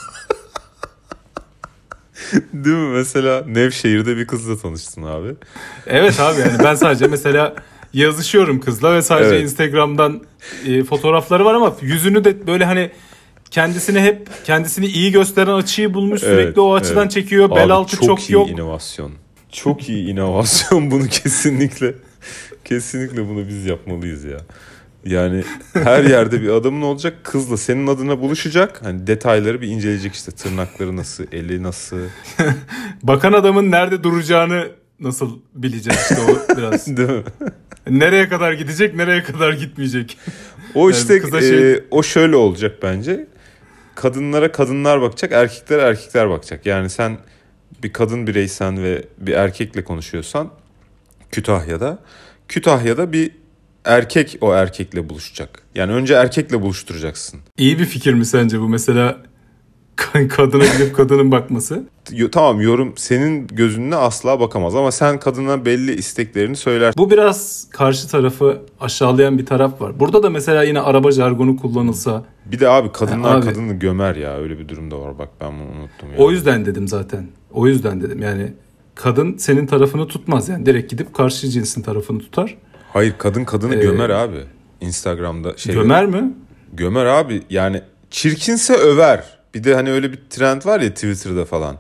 Değil 2.52 2.76
mi? 2.76 2.88
Mesela 2.88 3.44
Nevşehir'de 3.46 4.16
bir 4.16 4.26
kızla 4.26 4.58
tanıştın 4.58 5.02
abi. 5.02 5.34
Evet 5.86 6.20
abi 6.20 6.40
yani 6.40 6.58
ben 6.64 6.74
sadece 6.74 7.06
mesela 7.06 7.54
yazışıyorum 7.92 8.60
kızla 8.60 8.94
ve 8.94 9.02
sadece 9.02 9.34
Evet. 9.34 9.42
Instagram'dan 9.42 10.22
e, 10.66 10.84
fotoğrafları 10.84 11.44
var 11.44 11.54
ama 11.54 11.76
yüzünü 11.80 12.24
de 12.24 12.46
böyle 12.46 12.64
hani 12.64 12.90
kendisini 13.50 14.00
hep 14.00 14.28
kendisini 14.44 14.86
iyi 14.86 15.12
gösteren 15.12 15.52
açıyı 15.52 15.94
bulmuş 15.94 16.20
sürekli 16.20 16.42
Evet, 16.42 16.58
o 16.58 16.74
açıdan 16.74 17.02
evet. 17.02 17.12
çekiyor. 17.12 17.50
Bel 17.50 17.64
Abi 17.64 17.72
altı 17.72 17.96
çok, 17.96 18.06
çok, 18.06 18.30
iyi 18.30 18.32
yok. 18.32 18.50
inovasyon. 18.50 19.12
Çok 19.52 19.88
iyi 19.88 20.08
inovasyon 20.08 20.90
bunu 20.90 21.08
kesinlikle. 21.08 21.94
Kesinlikle 22.64 23.28
bunu 23.28 23.48
biz 23.48 23.66
yapmalıyız 23.66 24.24
ya. 24.24 24.38
Yani 25.04 25.44
her 25.73 26.04
yerde 26.04 26.42
bir 26.42 26.49
adamın 26.49 26.82
olacak 26.82 27.14
kızla 27.25 27.56
senin 27.56 27.87
adına 27.87 28.21
buluşacak. 28.21 28.85
Hani 28.85 29.06
detayları 29.06 29.61
bir 29.61 29.68
inceleyecek 29.68 30.14
işte 30.14 30.32
tırnakları 30.32 30.97
nasıl, 30.97 31.25
eli 31.32 31.62
nasıl. 31.62 31.99
Bakan 33.02 33.32
adamın 33.32 33.71
nerede 33.71 34.02
duracağını 34.02 34.68
nasıl 35.00 35.38
bileceğiz 35.54 36.00
işte 36.00 36.16
o 36.23 36.56
biraz. 36.56 36.87
Değil 36.97 37.09
mi? 37.09 37.23
nereye 37.90 38.28
kadar 38.28 38.52
gidecek, 38.52 38.94
nereye 38.94 39.23
kadar 39.23 39.52
gitmeyecek. 39.52 40.18
O 40.75 40.88
Yani 40.88 40.99
işte 40.99 41.14
e, 41.37 41.40
şey- 41.40 41.85
o 41.90 42.02
şöyle 42.02 42.37
olacak 42.37 42.78
bence. 42.82 43.26
Kadınlara 43.94 44.52
kadınlar 44.52 45.00
bakacak, 45.00 45.32
erkeklere 45.32 45.80
erkekler 45.80 46.30
bakacak. 46.30 46.66
Yani 46.66 46.90
sen 46.90 47.18
bir 47.82 47.92
kadın 47.92 48.26
bireysen 48.26 48.82
ve 48.82 49.04
bir 49.18 49.32
erkekle 49.32 49.85
konuşuyorsan 49.85 50.50
Kütahya'da 51.30 51.99
Kütahya'da 52.49 53.12
bir 53.12 53.30
erkek 53.84 54.38
o 54.40 54.52
erkekle 54.54 55.08
buluşacak. 55.08 55.62
Yani 55.74 55.92
önce 55.92 56.14
erkekle 56.14 56.62
buluşturacaksın. 56.62 57.40
İyi 57.58 57.78
bir 57.78 57.84
fikir 57.84 58.14
mi 58.14 58.24
sence 58.26 58.60
bu 58.60 58.68
mesela 58.68 59.18
ka- 59.96 60.28
kadına 60.28 60.64
gidip 60.66 60.96
kadının 60.96 61.30
bakması? 61.30 61.84
Tamam 62.32 62.60
yorum 62.60 62.92
senin 62.96 63.46
gözünle 63.46 63.96
asla 63.96 64.40
bakamaz 64.40 64.74
ama 64.74 64.92
sen 64.92 65.20
kadına 65.20 65.64
belli 65.64 65.94
isteklerini 65.94 66.56
söyler. 66.56 66.94
Bu 66.96 67.10
biraz 67.10 67.68
karşı 67.70 68.08
tarafı 68.08 68.62
aşağılayan 68.80 69.38
bir 69.38 69.46
taraf 69.46 69.80
var. 69.80 70.00
Burada 70.00 70.22
da 70.22 70.30
mesela 70.30 70.62
yine 70.62 70.80
araba 70.80 71.10
jargonu 71.10 71.56
kullanılsa 71.56 72.24
Bir 72.46 72.60
de 72.60 72.68
abi 72.68 72.92
kadınlar 72.92 73.36
Abi. 73.38 73.44
kadını 73.46 73.72
gömer 73.72 74.16
ya 74.16 74.36
öyle 74.38 74.58
bir 74.58 74.68
durum 74.68 74.90
da 74.90 75.00
var 75.00 75.18
bak 75.18 75.28
ben 75.40 75.52
bunu 75.52 75.68
unuttum 75.80 76.08
ya. 76.12 76.18
o 76.18 76.30
yüzden 76.30 76.66
dedim 76.66 76.88
zaten. 76.88 77.26
O 77.52 77.66
yüzden 77.66 78.00
dedim 78.00 78.22
yani 78.22 78.52
kadın 78.94 79.36
senin 79.36 79.66
tarafını 79.66 80.06
tutmaz 80.08 80.48
yani 80.48 80.66
direkt 80.66 80.90
gidip 80.90 81.14
karşı 81.14 81.48
cinsin 81.48 81.82
tarafını 81.82 82.18
tutar. 82.18 82.56
Hayır 82.92 83.14
kadın 83.18 83.44
kadını 83.44 83.75
Ee, 83.76 83.82
gömer 83.82 84.11
abi. 84.11 84.38
Instagram'da 84.80 85.56
şey 85.56 85.75
Gömer 85.75 86.06
mi? 86.06 86.32
Gömer 86.72 87.04
abi 87.06 87.42
yani 87.50 87.82
çirkinse 88.11 88.75
över. 88.75 89.25
Bir 89.54 89.64
de 89.64 89.75
hani 89.75 89.90
öyle 89.92 90.12
bir 90.12 90.18
trend 90.30 90.64
var 90.66 90.80
ya 90.80 90.94
Twitter'da 90.94 91.44
falan. 91.44 91.76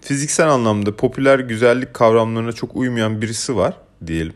Fiziksel 0.00 0.48
anlamda 0.48 0.96
popüler 0.96 1.38
güzellik 1.38 1.94
kavramlarına 1.94 2.52
çok 2.52 2.76
uymayan 2.76 3.22
birisi 3.22 3.56
var 3.56 3.74
diyelim. 4.06 4.32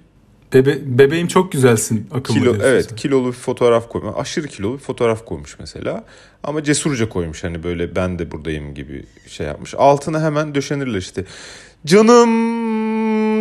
Bebe 0.55 0.99
bebeğim 0.99 1.29
çok 1.29 1.53
güzelsin 1.53 2.09
akıllı 2.15 2.39
Kilo, 2.39 2.57
evet 2.63 2.87
sen. 2.89 2.97
kilolu 2.97 3.27
bir 3.27 3.33
fotoğraf 3.33 3.89
koymuş. 3.89 4.15
Aşırı 4.19 4.47
kilolu 4.49 4.75
bir 4.75 4.83
fotoğraf 4.83 5.25
koymuş 5.25 5.59
mesela. 5.59 6.05
Ama 6.43 6.65
cesurca 6.65 7.09
koymuş 7.09 7.45
hani 7.45 7.63
böyle 7.63 7.97
ben 7.97 8.19
de 8.19 8.31
buradayım 8.31 8.75
gibi 8.75 9.05
şey 9.27 9.47
yapmış. 9.47 9.75
Altına 9.79 10.23
hemen 10.23 10.55
döşenirler 10.55 10.99
işte. 10.99 11.25
Canım 11.87 12.29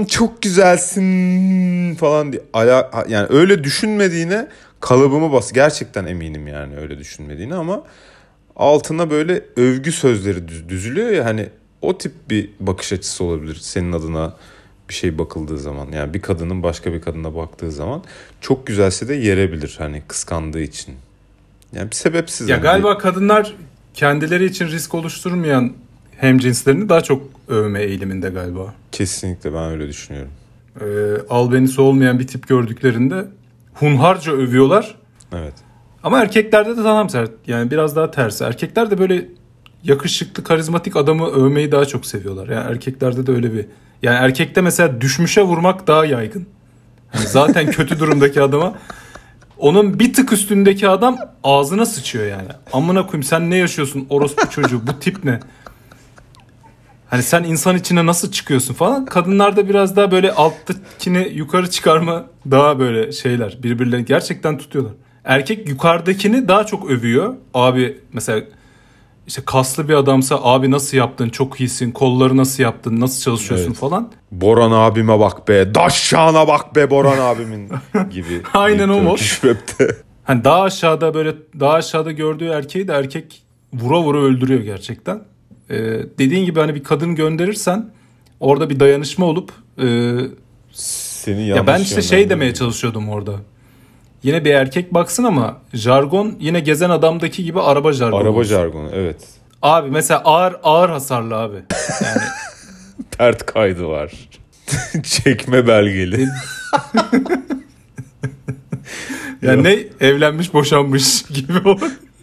çok 0.06 0.42
güzelsin 0.42 1.96
falan 1.96 2.32
diye. 2.32 2.42
Ala, 2.54 3.06
yani 3.10 3.28
öyle 3.30 3.64
düşünmediğine 3.64 4.48
kalıbımı 4.80 5.32
bas. 5.32 5.52
Gerçekten 5.52 6.06
eminim 6.06 6.48
yani 6.48 6.78
öyle 6.78 6.98
düşünmediğine 6.98 7.56
ama 7.56 7.84
altına 8.56 9.10
böyle 9.12 9.44
övgü 9.56 9.92
sözleri 9.92 10.48
düz, 10.48 10.70
düzülüyor 10.70 11.10
ya 11.10 11.26
hani 11.26 11.50
o 11.82 11.98
tip 11.98 12.12
bir 12.30 12.50
bakış 12.60 12.94
açısı 12.94 13.24
olabilir 13.24 13.56
senin 13.56 13.92
adına 13.92 14.34
bir 14.90 14.94
şey 14.94 15.18
bakıldığı 15.18 15.58
zaman. 15.58 15.92
Yani 15.92 16.14
bir 16.14 16.22
kadının 16.22 16.64
başka 16.64 16.94
bir 16.94 17.02
kadına 17.02 17.36
baktığı 17.36 17.72
zaman 17.72 18.04
çok 18.42 18.68
güzelse 18.68 19.08
de 19.08 19.14
yerebilir 19.14 19.76
hani 19.78 20.02
kıskandığı 20.08 20.62
için. 20.62 20.96
Yani 21.74 21.92
bir 21.92 21.96
sebepsiz. 21.96 22.50
Ya 22.50 22.56
hani 22.56 22.64
galiba 22.64 22.98
kadınlar 22.98 23.56
kendileri 23.94 24.46
için 24.46 24.68
risk 24.68 24.94
oluşturmayan 24.94 25.74
hemcinslerini 26.18 26.90
daha 26.90 27.02
çok 27.02 27.22
övme 27.48 27.82
eğiliminde 27.82 28.30
galiba. 28.30 28.74
kesinlikle 28.92 29.54
ben 29.54 29.72
öyle 29.72 29.88
düşünüyorum. 29.88 30.32
Ee, 30.82 30.86
albenisi 31.30 31.82
olmayan 31.82 32.20
bir 32.20 32.28
tip 32.28 32.48
gördüklerinde 32.48 33.26
hunharca 33.74 34.32
övüyorlar. 34.32 34.96
Evet. 35.34 35.54
Ama 36.04 36.20
erkeklerde 36.20 36.78
de 36.78 36.84
tam 36.84 37.08
tersi. 37.08 37.32
Yani 37.48 37.72
biraz 37.72 37.96
daha 37.96 38.12
tersi. 38.12 38.44
Erkekler 38.44 38.92
de 38.92 38.98
böyle 38.98 39.26
yakışıklı, 39.84 40.44
karizmatik 40.44 40.96
adamı 40.96 41.28
övmeyi 41.28 41.72
daha 41.72 41.86
çok 41.86 42.06
seviyorlar. 42.06 42.48
Yani 42.48 42.72
erkeklerde 42.72 43.28
de 43.28 43.32
öyle 43.32 43.54
bir... 43.54 43.66
Yani 44.02 44.18
erkekte 44.18 44.62
mesela 44.62 45.02
düşmüşe 45.02 45.42
vurmak 45.42 45.88
daha 45.88 46.06
yaygın. 46.06 46.48
Hani 47.10 47.28
zaten 47.28 47.72
kötü 47.72 48.00
durumdaki 48.00 48.42
adama 48.42 48.76
onun 49.58 50.00
bir 50.00 50.14
tık 50.14 50.34
üstündeki 50.34 50.88
adam 50.90 51.18
ağzına 51.44 51.86
sıçıyor 51.86 52.26
yani. 52.26 52.50
Amına 52.74 53.06
koyayım 53.06 53.24
sen 53.24 53.50
ne 53.50 53.56
yaşıyorsun 53.58 54.08
orospu 54.10 54.50
çocuğu 54.50 54.88
bu 54.88 55.00
tip 55.00 55.24
ne? 55.24 55.40
Hani 57.10 57.24
sen 57.24 57.44
insan 57.44 57.76
içine 57.78 58.06
nasıl 58.06 58.32
çıkıyorsun 58.32 58.74
falan. 58.74 59.06
Kadınlarda 59.06 59.70
biraz 59.70 59.96
daha 59.96 60.12
böyle 60.12 60.32
alttakini 60.32 61.28
yukarı 61.34 61.70
çıkarma 61.70 62.26
daha 62.52 62.80
böyle 62.80 63.12
şeyler. 63.12 63.58
Birbirlerini 63.64 64.06
gerçekten 64.06 64.58
tutuyorlar. 64.58 64.94
Erkek 65.24 65.70
yukarıdakini 65.70 66.48
daha 66.48 66.64
çok 66.66 66.90
övüyor. 66.92 67.34
Abi 67.54 68.00
mesela 68.14 68.42
işte 69.28 69.42
kaslı 69.46 69.90
bir 69.90 69.94
adamsa 69.94 70.40
abi 70.42 70.72
nasıl 70.72 70.98
yaptın 70.98 71.30
çok 71.30 71.60
iyisin 71.62 71.92
kolları 71.92 72.38
nasıl 72.38 72.64
yaptın 72.64 73.00
nasıl 73.00 73.22
çalışıyorsun 73.22 73.68
Evet. 73.68 73.78
falan. 73.78 74.12
Boran 74.32 74.72
abime 74.72 75.20
bak 75.20 75.48
be. 75.48 75.76
Daşşağına 75.76 76.48
bak 76.48 76.76
be 76.76 76.90
Boran 76.90 77.18
abimin 77.18 77.70
gibi. 78.10 78.42
Aynen 78.54 78.90
o 78.90 79.02
mod. 79.02 79.18
Hani 80.24 80.44
daha 80.44 80.62
aşağıda 80.62 81.14
böyle 81.14 81.34
daha 81.60 81.74
aşağıda 81.74 82.12
gördüğü 82.12 82.48
erkeği 82.48 82.88
de 82.88 82.94
erkek 82.94 83.44
vura 83.74 84.02
vura 84.02 84.18
öldürüyor 84.20 84.62
gerçekten. 84.62 85.22
Ee, 85.70 85.76
dediğin 86.20 86.46
gibi 86.46 86.60
hani 86.60 86.76
bir 86.76 86.84
kadın 86.84 87.16
gönderirsen 87.16 87.90
orada 88.40 88.70
bir 88.70 88.80
dayanışma 88.80 89.26
olup 89.26 89.52
e, 89.82 90.16
Seni 90.72 91.48
ya 91.48 91.68
ben 91.68 91.80
işte 91.80 92.02
şey 92.02 92.30
demeye 92.30 92.54
çalışıyordum 92.54 93.10
orada. 93.10 93.36
Yine 94.24 94.46
bir 94.46 94.54
erkek 94.54 94.94
baksın 94.94 95.24
ama 95.24 95.58
jargon 95.74 96.36
yine 96.40 96.60
gezen 96.60 96.90
adamdaki 96.90 97.44
gibi 97.44 97.62
araba 97.62 97.94
jargonu. 97.94 98.22
Araba 98.22 98.40
olsun. 98.40 98.50
jargonu 98.50 98.90
evet. 98.94 99.28
Abi 99.62 99.92
mesela 99.92 100.22
ağır 100.26 100.56
ağır 100.64 100.90
hasarlı 100.90 101.36
abi. 101.36 101.56
Yani 102.04 102.22
Pert 103.18 103.46
kaydı 103.46 103.88
var. 103.88 104.12
Çekme 105.04 105.68
belgeli. 105.68 106.28
yani 109.42 109.64
ne 109.64 109.78
evlenmiş 110.00 110.54
boşanmış 110.54 111.24
gibi 111.24 111.70
o. 111.70 111.78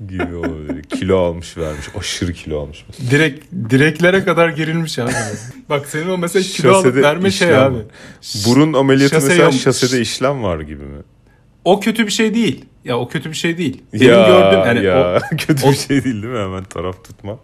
gibi 0.08 0.34
olabilir. 0.36 0.74
Kilo 0.91 1.19
almış 1.19 1.57
vermiş. 1.59 1.87
Aşırı 1.99 2.33
kilo 2.33 2.61
almış. 2.62 2.85
mesela. 2.88 3.11
Direkt 3.11 3.45
direklere 3.71 4.25
kadar 4.25 4.49
gerilmiş 4.49 4.99
abi. 4.99 5.12
Bak 5.69 5.87
senin 5.87 6.09
o 6.09 6.19
mesela 6.19 6.43
kilo 6.43 6.73
alıp 6.75 6.85
Şasede 6.85 7.03
verme 7.03 7.31
şey 7.31 7.57
abi. 7.57 7.76
Burun 8.47 8.73
ameliyatı 8.73 9.14
Şase 9.14 9.29
mesela 9.29 9.45
yap- 9.45 9.55
şasede 9.55 10.00
işlem 10.00 10.43
var 10.43 10.61
gibi 10.61 10.83
mi? 10.85 11.03
O 11.64 11.81
kötü 11.81 12.07
bir 12.07 12.12
şey 12.12 12.35
değil. 12.35 12.64
Ya 12.85 12.99
o 12.99 13.09
kötü 13.09 13.31
bir 13.31 13.37
şey 13.37 13.59
değil. 13.59 13.83
Benim 13.93 14.09
ya 14.09 14.26
gördüğüm 14.26 14.59
yani 14.67 14.85
ya 14.85 15.21
o, 15.33 15.37
kötü 15.37 15.67
o- 15.67 15.71
bir 15.71 15.76
şey 15.76 16.05
değil 16.05 16.23
değil 16.23 16.35
mi? 16.35 16.38
Hemen 16.38 16.64
taraf 16.64 17.05
tutma. 17.05 17.38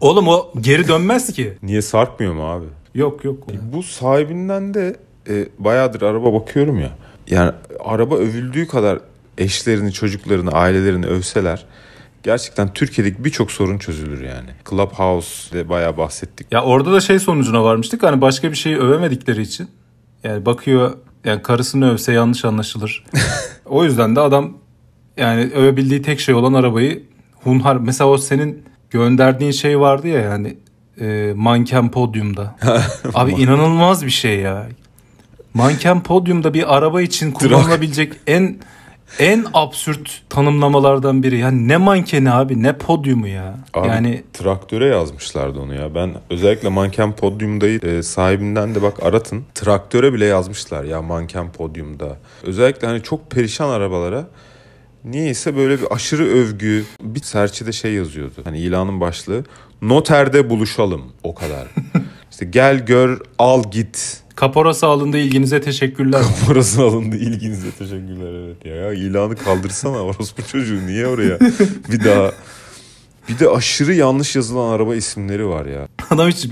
oğlum 0.00 0.28
o 0.28 0.52
geri 0.60 0.88
dönmez 0.88 1.32
ki. 1.32 1.52
Niye 1.62 1.82
sarkmıyor 1.82 2.34
mu 2.34 2.50
abi? 2.50 2.64
Yok 2.94 3.24
yok. 3.24 3.44
Bu 3.72 3.82
sahibinden 3.82 4.74
de 4.74 4.96
e, 5.28 5.48
bayağıdır 5.58 6.02
araba 6.02 6.32
bakıyorum 6.32 6.80
ya. 6.80 6.90
Yani 7.30 7.52
araba 7.84 8.16
övüldüğü 8.16 8.66
kadar 8.68 8.98
eşlerini, 9.38 9.92
çocuklarını, 9.92 10.50
ailelerini 10.50 11.06
övseler 11.06 11.64
gerçekten 12.24 12.72
Türkiye'deki 12.72 13.24
birçok 13.24 13.52
sorun 13.52 13.78
çözülür 13.78 14.24
yani. 14.24 14.50
Clubhouse'de 14.70 15.68
bayağı 15.68 15.96
bahsettik. 15.96 16.52
Ya 16.52 16.62
orada 16.62 16.92
da 16.92 17.00
şey 17.00 17.18
sonucuna 17.18 17.64
varmıştık. 17.64 18.02
Hani 18.02 18.20
başka 18.20 18.50
bir 18.50 18.56
şeyi 18.56 18.78
övemedikleri 18.78 19.42
için. 19.42 19.68
Yani 20.24 20.46
bakıyor 20.46 20.96
yani 21.24 21.42
karısını 21.42 21.92
övse 21.92 22.12
yanlış 22.12 22.44
anlaşılır. 22.44 23.04
o 23.66 23.84
yüzden 23.84 24.16
de 24.16 24.20
adam 24.20 24.52
yani 25.16 25.50
övebildiği 25.54 26.02
tek 26.02 26.20
şey 26.20 26.34
olan 26.34 26.54
arabayı 26.54 27.02
hunhar. 27.42 27.76
Mesela 27.76 28.10
o 28.10 28.18
senin 28.18 28.64
gönderdiğin 28.90 29.52
şey 29.52 29.80
vardı 29.80 30.08
ya 30.08 30.20
yani 30.20 30.56
e, 31.00 31.32
manken 31.36 31.90
podyumda. 31.90 32.56
Abi 33.14 33.32
inanılmaz 33.32 34.06
bir 34.06 34.10
şey 34.10 34.40
ya. 34.40 34.68
Manken 35.54 36.02
podyumda 36.02 36.54
bir 36.54 36.76
araba 36.76 37.02
için 37.02 37.32
kullanılabilecek 37.32 38.12
en 38.26 38.58
en 39.18 39.46
absürt 39.54 40.22
tanımlamalardan 40.30 41.22
biri. 41.22 41.38
Yani 41.38 41.68
ne 41.68 41.76
mankeni 41.76 42.30
abi 42.30 42.62
ne 42.62 42.78
podyumu 42.78 43.28
ya. 43.28 43.54
Abi, 43.74 43.88
yani 43.88 44.24
traktöre 44.32 44.86
yazmışlardı 44.86 45.60
onu 45.60 45.74
ya. 45.74 45.94
Ben 45.94 46.14
özellikle 46.30 46.68
manken 46.68 47.16
podyumdayı 47.16 47.80
e, 47.80 48.02
sahibinden 48.02 48.74
de 48.74 48.82
bak 48.82 49.02
aratın. 49.02 49.44
Traktöre 49.54 50.12
bile 50.12 50.24
yazmışlar 50.24 50.84
ya 50.84 51.02
manken 51.02 51.52
podyumda. 51.52 52.18
Özellikle 52.42 52.86
hani 52.86 53.02
çok 53.02 53.30
perişan 53.30 53.68
arabalara 53.68 54.26
niyeyse 55.04 55.56
böyle 55.56 55.80
bir 55.80 55.86
aşırı 55.94 56.24
övgü. 56.24 56.84
Bir 57.00 57.22
serçede 57.22 57.72
şey 57.72 57.92
yazıyordu. 57.92 58.40
Hani 58.44 58.58
ilanın 58.58 59.00
başlığı. 59.00 59.44
Noterde 59.82 60.50
buluşalım 60.50 61.02
o 61.22 61.34
kadar. 61.34 61.68
işte 62.30 62.44
gel 62.44 62.86
gör 62.86 63.20
al 63.38 63.62
git. 63.70 64.23
Kaporası 64.34 64.86
alındı 64.86 65.18
ilginize 65.18 65.60
teşekkürler. 65.60 66.22
Orası 66.50 66.82
alındı 66.82 67.16
ilginize 67.16 67.70
teşekkürler 67.70 68.44
evet 68.44 68.64
ya. 68.64 68.74
ya 68.74 68.92
ilanı 68.92 69.36
kaldırsana 69.36 69.96
orospu 69.96 70.42
çocuğu 70.52 70.86
niye 70.86 71.06
oraya 71.06 71.40
bir 71.90 72.04
daha 72.04 72.32
bir 73.28 73.38
de 73.38 73.48
aşırı 73.48 73.94
yanlış 73.94 74.36
yazılan 74.36 74.72
araba 74.72 74.94
isimleri 74.94 75.48
var 75.48 75.66
ya. 75.66 75.88
Adam 76.10 76.28
hiç 76.28 76.46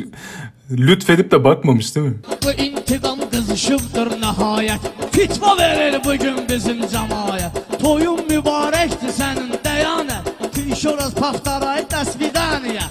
lütfedip 0.70 1.30
de 1.30 1.44
bakmamış 1.44 1.96
değil 1.96 2.06
mi? 2.06 2.14
Bu 2.44 2.52
intikam 2.52 3.18
kızışıptır 3.30 4.20
nihayet 4.20 4.80
Fitva 5.12 5.58
verir 5.58 6.00
bugün 6.04 6.48
bizim 6.48 6.88
cemaat 6.88 7.80
Toyun 7.82 8.26
mübarekti 8.28 9.12
senin 9.12 9.52
deyanet 9.64 10.22
Tişoraz 10.54 11.14
paftaray 11.14 11.90
dasvidaniya 11.90 12.82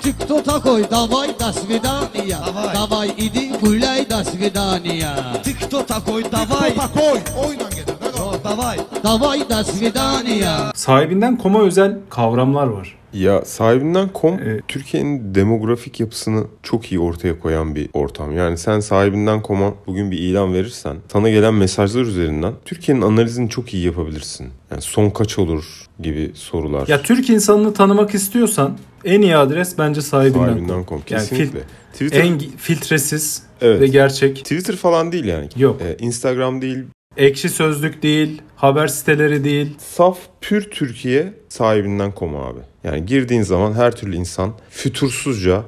Paftaray 0.00 0.12
dasvidaniya 0.12 0.26
TikTok'a 0.46 0.60
koy 0.62 0.84
davay 0.90 1.38
dasvidaniya 1.40 2.38
Davay. 2.46 2.74
Davay 2.74 3.08
idi 3.18 3.50
gulay 3.60 4.10
dasvidaniya 4.10 5.42
TikTok'a 5.44 6.04
koy 6.04 6.22
davay. 6.32 6.74
koy. 6.74 7.20
Oyla 7.44 7.70
gider. 7.70 7.94
Yo, 8.18 8.32
davay. 8.44 8.78
Davay 9.04 9.48
dasvidaniya 9.50 10.72
Sahibinden 10.74 11.36
koma 11.36 11.60
özel 11.62 11.98
kavramlar 12.10 12.66
var. 12.66 12.96
Ya 13.12 13.44
sahibinden.com 13.44 14.38
Evet. 14.44 14.62
Türkiye'nin 14.68 15.34
demografik 15.34 16.00
yapısını 16.00 16.44
çok 16.62 16.92
iyi 16.92 17.00
ortaya 17.00 17.40
koyan 17.40 17.74
bir 17.74 17.90
ortam. 17.92 18.36
Yani 18.36 18.58
sen 18.58 18.80
sahibinden.com'a 18.80 19.74
bugün 19.86 20.10
bir 20.10 20.18
ilan 20.18 20.54
verirsen 20.54 20.96
sana 21.12 21.30
gelen 21.30 21.54
mesajlar 21.54 22.00
üzerinden 22.00 22.52
Türkiye'nin 22.64 23.02
analizini 23.02 23.48
çok 23.48 23.74
iyi 23.74 23.86
yapabilirsin. 23.86 24.48
Yani 24.70 24.82
son 24.82 25.10
kaç 25.10 25.38
olur 25.38 25.64
gibi 26.00 26.30
sorular. 26.34 26.88
Ya 26.88 27.02
Türk 27.02 27.30
insanını 27.30 27.74
tanımak 27.74 28.14
istiyorsan 28.14 28.78
en 29.04 29.22
iyi 29.22 29.36
adres 29.36 29.78
bence 29.78 30.02
sahibinden. 30.02 30.46
sahibinden.com 30.46 31.02
Yani 31.10 31.20
kesinlikle. 31.20 31.58
fil- 31.58 31.92
Twitter 31.92 32.20
En 32.24 32.38
filtresiz 32.38 33.42
Evet. 33.60 33.80
ve 33.80 33.86
gerçek. 33.86 34.36
Twitter 34.36 34.76
falan 34.76 35.12
değil 35.12 35.24
yani. 35.24 35.48
Yok. 35.56 35.80
Ee, 35.82 35.96
Instagram 36.04 36.62
değil. 36.62 36.78
Ekşi 37.16 37.48
sözlük 37.48 38.02
değil, 38.02 38.42
haber 38.56 38.86
siteleri 38.86 39.44
değil. 39.44 39.74
Saf 39.78 40.18
pür 40.40 40.62
Türkiye 40.70 41.32
sahibinden.com 41.48 42.36
abi. 42.36 42.58
Yani 42.84 43.06
girdiğin 43.06 43.42
zaman 43.42 43.72
her 43.72 43.96
türlü 43.96 44.16
insan 44.16 44.52
fütursuzca 44.70 45.62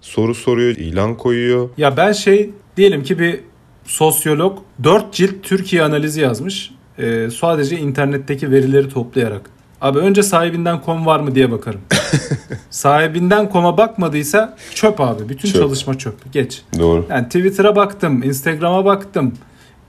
soru 0.00 0.34
soruyor, 0.34 0.76
ilan 0.76 1.16
koyuyor. 1.16 1.68
Ya 1.76 1.96
ben 1.96 2.12
şey 2.12 2.50
diyelim 2.76 3.02
ki 3.02 3.18
bir 3.18 3.40
sosyolog 3.84 4.58
4 4.84 5.12
cilt 5.12 5.34
Türkiye 5.42 5.82
analizi 5.82 6.20
yazmış. 6.20 6.70
Ee, 6.98 7.28
sadece 7.38 7.78
internetteki 7.78 8.50
verileri 8.50 8.88
toplayarak. 8.88 9.50
Abi 9.80 9.98
önce 9.98 10.22
sahibinden 10.22 10.80
kom 10.80 11.06
var 11.06 11.20
mı 11.20 11.34
diye 11.34 11.50
bakarım. 11.50 11.80
sahibinden 12.70 13.48
koma 13.50 13.76
bakmadıysa 13.78 14.56
çöp 14.74 15.00
abi. 15.00 15.28
Bütün 15.28 15.48
Çöp. 15.48 15.62
çalışma 15.62 15.98
çöp. 15.98 16.32
Geç. 16.32 16.62
Doğru. 16.78 17.06
Yani 17.10 17.24
Twitter'a 17.24 17.76
baktım, 17.76 18.22
Instagram'a 18.22 18.84
baktım. 18.84 19.34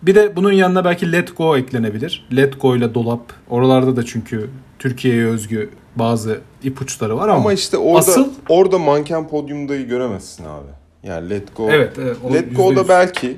Bir 0.02 0.16
de 0.16 0.36
bunun 0.36 0.52
yanına 0.52 0.86
belki 0.86 1.12
Let 1.12 1.38
Go 1.38 1.58
eklenebilir. 1.58 2.28
Let 2.36 2.62
Go 2.62 2.76
ile 2.76 2.94
dolap. 2.94 3.22
Oralarda 3.50 3.96
da 3.96 4.06
çünkü 4.06 4.50
Türkiye'ye 4.80 5.26
özgü 5.26 5.70
bazı 5.96 6.42
ipuçları 6.64 7.18
var 7.18 7.28
ama. 7.30 7.38
Ama 7.40 7.54
işte 7.54 7.78
orada 7.78 8.00
Asıl- 8.00 8.28
orada 8.50 8.78
manken 8.80 9.28
podyumdayı 9.28 9.88
göremezsin 9.88 10.44
abi. 10.44 10.68
Yani 11.04 11.30
Let 11.30 11.56
Go. 11.56 11.68
Evet, 11.72 11.94
evet. 12.02 12.18
Let 12.34 12.56
Go'da 12.58 12.88
belki 12.88 13.38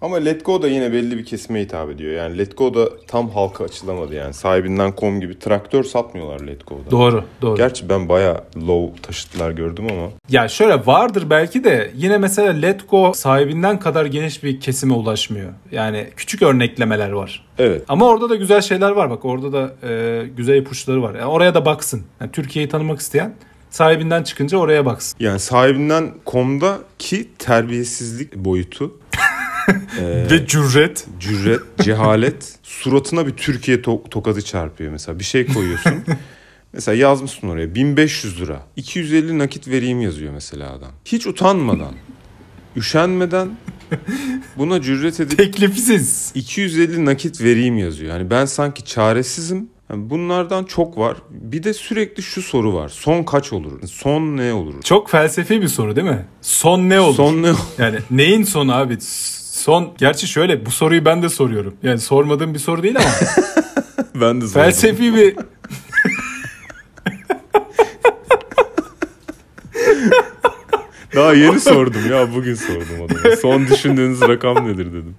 ama 0.00 0.16
Let 0.16 0.44
Go 0.44 0.62
da 0.62 0.68
yine 0.68 0.92
belli 0.92 1.18
bir 1.18 1.24
kesime 1.24 1.60
hitap 1.60 1.90
ediyor. 1.90 2.12
Yani 2.12 2.38
Let 2.38 2.56
Go 2.56 2.74
da 2.74 2.88
tam 3.06 3.30
halka 3.30 3.64
açılamadı 3.64 4.14
yani. 4.14 4.34
Sahibinden 4.34 4.92
kom 4.92 5.20
gibi 5.20 5.38
traktör 5.38 5.84
satmıyorlar 5.84 6.46
Let 6.46 6.66
Go'da. 6.66 6.90
Doğru, 6.90 7.24
doğru. 7.42 7.56
Gerçi 7.56 7.88
ben 7.88 8.08
baya 8.08 8.44
low 8.66 9.02
taşıtlar 9.02 9.50
gördüm 9.50 9.86
ama. 9.90 10.08
Ya 10.30 10.48
şöyle 10.48 10.86
vardır 10.86 11.30
belki 11.30 11.64
de 11.64 11.90
yine 11.94 12.18
mesela 12.18 12.52
Let 12.52 12.90
Go 12.90 13.12
sahibinden 13.14 13.78
kadar 13.78 14.06
geniş 14.06 14.44
bir 14.44 14.60
kesime 14.60 14.94
ulaşmıyor. 14.94 15.52
Yani 15.72 16.06
küçük 16.16 16.42
örneklemeler 16.42 17.10
var. 17.10 17.46
Evet. 17.58 17.84
Ama 17.88 18.06
orada 18.06 18.30
da 18.30 18.34
güzel 18.34 18.60
şeyler 18.60 18.90
var 18.90 19.10
bak. 19.10 19.24
Orada 19.24 19.52
da 19.52 19.88
e, 19.88 20.22
güzel 20.36 20.56
ipuçları 20.56 21.02
var. 21.02 21.14
Yani 21.14 21.26
oraya 21.26 21.54
da 21.54 21.64
baksın. 21.64 22.02
Yani 22.20 22.32
Türkiye'yi 22.32 22.68
tanımak 22.68 23.00
isteyen 23.00 23.34
sahibinden 23.70 24.22
çıkınca 24.22 24.58
oraya 24.58 24.86
baksın. 24.86 25.16
Yani 25.20 25.38
sahibinden 25.40 26.14
komda 26.24 26.78
ki 26.98 27.28
terbiyesizlik 27.38 28.36
boyutu. 28.36 28.92
Eee, 29.98 30.30
Ve 30.30 30.46
cüret. 30.46 31.06
cüret, 31.20 31.60
cehalet 31.82 32.58
suratına 32.62 33.26
bir 33.26 33.32
Türkiye 33.36 33.76
to- 33.76 34.08
tokadı 34.10 34.42
çarpıyor 34.42 34.92
mesela. 34.92 35.18
Bir 35.18 35.24
şey 35.24 35.46
koyuyorsun. 35.46 35.92
mesela 36.72 36.94
yazmışsın 36.96 37.48
oraya 37.48 37.74
1500 37.74 38.40
lira. 38.40 38.60
250 38.76 39.38
nakit 39.38 39.68
vereyim 39.68 40.00
yazıyor 40.00 40.32
mesela 40.32 40.72
adam. 40.72 40.90
Hiç 41.04 41.26
utanmadan, 41.26 41.94
üşenmeden 42.76 43.48
buna 44.56 44.82
cüret 44.82 45.20
edip 45.20 45.38
Teklifsiz. 45.38 46.32
250 46.34 47.04
nakit 47.04 47.40
vereyim 47.40 47.78
yazıyor. 47.78 48.10
Yani 48.18 48.30
ben 48.30 48.44
sanki 48.44 48.84
çaresizim. 48.84 49.68
Yani 49.90 50.10
bunlardan 50.10 50.64
çok 50.64 50.98
var. 50.98 51.16
Bir 51.30 51.62
de 51.62 51.74
sürekli 51.74 52.22
şu 52.22 52.42
soru 52.42 52.74
var. 52.74 52.88
Son 52.88 53.22
kaç 53.22 53.52
olur? 53.52 53.72
Son 53.88 54.36
ne 54.36 54.52
olur? 54.52 54.82
Çok 54.82 55.10
felsefi 55.10 55.62
bir 55.62 55.68
soru 55.68 55.96
değil 55.96 56.06
mi? 56.06 56.24
Son 56.42 56.88
ne 56.88 57.00
olur? 57.00 57.14
Son 57.16 57.42
ne 57.42 57.50
olur? 57.50 57.58
Yani 57.78 57.98
neyin 58.10 58.42
sonu 58.42 58.74
abi? 58.74 58.98
Son 59.68 59.94
gerçi 59.98 60.26
şöyle 60.26 60.66
bu 60.66 60.70
soruyu 60.70 61.04
ben 61.04 61.22
de 61.22 61.28
soruyorum. 61.28 61.74
Yani 61.82 62.00
sormadığım 62.00 62.54
bir 62.54 62.58
soru 62.58 62.82
değil 62.82 62.96
ama 62.96 63.10
ben 64.14 64.40
de 64.40 64.46
sordum. 64.46 64.62
felsefi 64.62 65.14
bir 65.14 65.36
Daha 71.14 71.34
yeni 71.34 71.60
sordum 71.60 72.10
ya 72.10 72.34
bugün 72.34 72.54
sordum 72.54 73.02
adama. 73.06 73.36
Son 73.36 73.66
düşündüğünüz 73.66 74.20
rakam 74.20 74.68
nedir 74.68 74.86
dedim. 74.86 75.14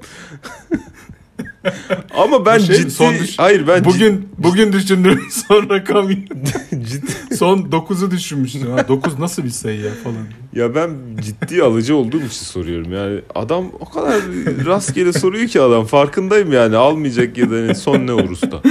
Ama 2.17 2.45
ben 2.45 2.57
şey 2.57 2.75
ciddi 2.75 2.91
Son 2.91 3.13
düş- 3.13 3.39
hayır 3.39 3.67
ben 3.67 3.85
bugün 3.85 4.29
bugün 4.37 4.73
düşündüğüm 4.73 5.21
son 5.47 5.69
rakam 5.69 6.09
ciddi 6.71 7.35
son 7.35 7.57
9'u 7.57 8.11
düşünmüştüm. 8.11 8.71
Ha, 8.71 8.87
9 8.87 9.19
nasıl 9.19 9.43
bir 9.43 9.49
sayı 9.49 9.79
ya 9.81 9.91
falan. 10.03 10.25
ya 10.53 10.75
ben 10.75 10.89
ciddi 11.21 11.63
alıcı 11.63 11.95
olduğum 11.95 12.17
için 12.17 12.45
soruyorum. 12.45 12.93
Yani 12.93 13.21
adam 13.35 13.65
o 13.79 13.89
kadar 13.89 14.21
rastgele 14.65 15.13
soruyor 15.13 15.47
ki 15.47 15.61
adam 15.61 15.85
farkındayım 15.85 16.51
yani 16.53 16.75
almayacak 16.77 17.37
ya 17.37 17.51
da 17.51 17.55
hani 17.55 17.75
son 17.75 18.07
ne 18.07 18.11
olur 18.13 18.29
usta. 18.29 18.61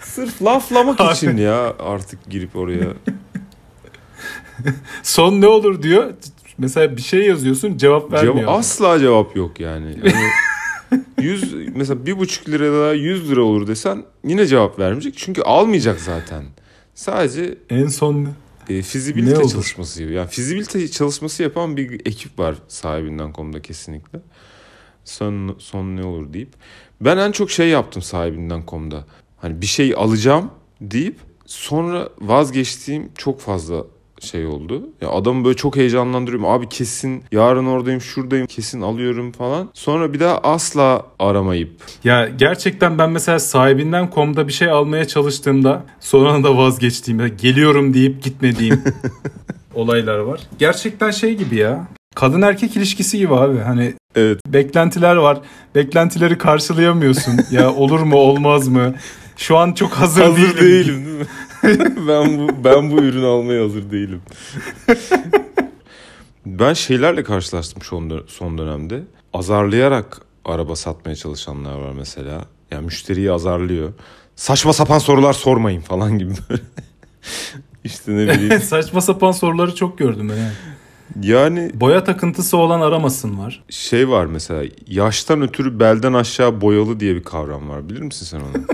Sırf 0.00 0.42
laflamak 0.42 1.00
Abi. 1.00 1.12
için 1.12 1.36
ya 1.36 1.74
artık 1.78 2.30
girip 2.30 2.56
oraya. 2.56 2.86
Son 5.02 5.40
ne 5.40 5.46
olur 5.46 5.82
diyor. 5.82 6.10
Mesela 6.58 6.96
bir 6.96 7.02
şey 7.02 7.20
yazıyorsun 7.26 7.76
cevap 7.76 8.12
vermiyor. 8.12 8.34
Cevap, 8.36 8.58
asla 8.58 8.98
cevap 8.98 9.36
yok 9.36 9.60
yani. 9.60 9.86
yani 10.04 10.14
100 11.20 11.54
mesela 11.74 12.06
bir 12.06 12.18
buçuk 12.18 12.48
lira 12.48 12.72
daha 12.80 12.92
100 12.92 13.30
lira 13.30 13.42
olur 13.42 13.66
desen 13.66 14.04
yine 14.24 14.46
cevap 14.46 14.78
vermeyecek. 14.78 15.14
Çünkü 15.16 15.42
almayacak 15.42 16.00
zaten. 16.00 16.44
Sadece 16.94 17.54
En 17.70 17.86
son 17.86 18.24
ne? 18.24 18.28
e, 18.68 18.74
Ne 18.76 18.82
fizibilite 18.82 19.38
olur? 19.38 19.50
çalışması 19.50 20.02
yapıyor. 20.02 20.20
Yani 20.20 20.30
fizibilite 20.30 20.88
çalışması 20.88 21.42
yapan 21.42 21.76
bir 21.76 22.00
ekip 22.06 22.38
var 22.38 22.54
sahibinden.com'da 22.68 23.62
kesinlikle. 23.62 24.20
Son, 25.04 25.56
son 25.58 25.96
ne 25.96 26.04
olur 26.04 26.32
deyip. 26.32 26.48
Ben 27.00 27.16
en 27.16 27.32
çok 27.32 27.50
şey 27.50 27.68
yaptım 27.68 28.02
sahibinden.com'da. 28.02 29.04
Hani 29.36 29.60
bir 29.60 29.66
şey 29.66 29.94
alacağım 29.96 30.50
deyip 30.80 31.16
sonra 31.46 32.08
vazgeçtiğim 32.18 33.08
çok 33.18 33.40
fazla 33.40 33.84
şey 34.22 34.46
oldu. 34.46 34.82
Ya 35.00 35.08
adamı 35.10 35.44
böyle 35.44 35.56
çok 35.56 35.76
heyecanlandırıyorum. 35.76 36.46
Abi 36.48 36.68
kesin 36.68 37.24
yarın 37.32 37.66
oradayım, 37.66 38.00
şuradayım, 38.00 38.46
kesin 38.46 38.80
alıyorum 38.80 39.32
falan. 39.32 39.68
Sonra 39.74 40.12
bir 40.12 40.20
daha 40.20 40.38
asla 40.38 41.02
aramayıp 41.18 41.70
Ya 42.04 42.28
gerçekten 42.28 42.98
ben 42.98 43.10
mesela 43.10 43.38
sahibinden 43.38 44.10
komda 44.10 44.48
bir 44.48 44.52
şey 44.52 44.70
almaya 44.70 45.04
çalıştığımda 45.08 45.82
sonra 46.00 46.44
da 46.44 46.56
vazgeçtiğimde 46.56 47.28
geliyorum 47.28 47.94
deyip 47.94 48.22
gitmediğim 48.22 48.82
olaylar 49.74 50.18
var. 50.18 50.40
Gerçekten 50.58 51.10
şey 51.10 51.34
gibi 51.34 51.56
ya. 51.56 51.86
Kadın 52.14 52.42
erkek 52.42 52.76
ilişkisi 52.76 53.18
gibi 53.18 53.34
abi. 53.34 53.58
Hani 53.58 53.94
evet 54.16 54.40
beklentiler 54.46 55.16
var. 55.16 55.40
Beklentileri 55.74 56.38
karşılayamıyorsun. 56.38 57.32
ya 57.50 57.72
olur 57.74 58.00
mu 58.00 58.16
olmaz 58.16 58.68
mı? 58.68 58.94
Şu 59.36 59.56
an 59.58 59.72
çok 59.72 59.92
hazır, 59.92 60.22
hazır 60.22 60.36
değilim. 60.36 60.56
değilim 60.60 61.06
değil 61.06 61.18
mi? 61.18 61.24
ben 62.08 62.38
bu 62.38 62.64
ben 62.64 62.90
bu 62.90 63.02
ürünü 63.02 63.26
almaya 63.26 63.64
hazır 63.64 63.90
değilim. 63.90 64.22
ben 66.46 66.72
şeylerle 66.72 67.22
karşılaştım 67.22 67.82
son, 67.82 68.10
dö- 68.10 68.24
son 68.28 68.58
dönemde. 68.58 69.02
Azarlayarak 69.32 70.20
araba 70.44 70.76
satmaya 70.76 71.16
çalışanlar 71.16 71.74
var 71.74 71.92
mesela. 71.92 72.44
Yani 72.70 72.84
müşteriyi 72.84 73.32
azarlıyor. 73.32 73.92
Saçma 74.36 74.72
sapan 74.72 74.98
sorular 74.98 75.32
sormayın 75.32 75.80
falan 75.80 76.18
gibi 76.18 76.32
böyle. 76.50 76.62
işte 77.84 78.12
ne 78.12 78.28
bileyim. 78.28 78.60
Saçma 78.62 79.00
sapan 79.00 79.32
soruları 79.32 79.74
çok 79.74 79.98
gördüm 79.98 80.28
ben. 80.28 80.36
yani. 80.36 80.52
Yani 81.22 81.70
Boya 81.74 82.04
takıntısı 82.04 82.56
olan 82.56 82.80
aramasın 82.80 83.38
var. 83.38 83.64
şey 83.70 84.08
var 84.08 84.26
mesela 84.26 84.64
yaştan 84.86 85.42
ötürü 85.42 85.80
belden 85.80 86.12
aşağı 86.12 86.60
boyalı 86.60 87.00
diye 87.00 87.14
bir 87.14 87.22
kavram 87.22 87.68
var. 87.68 87.88
Bilir 87.88 88.00
misin 88.02 88.26
sen 88.26 88.40
onu? 88.40 88.64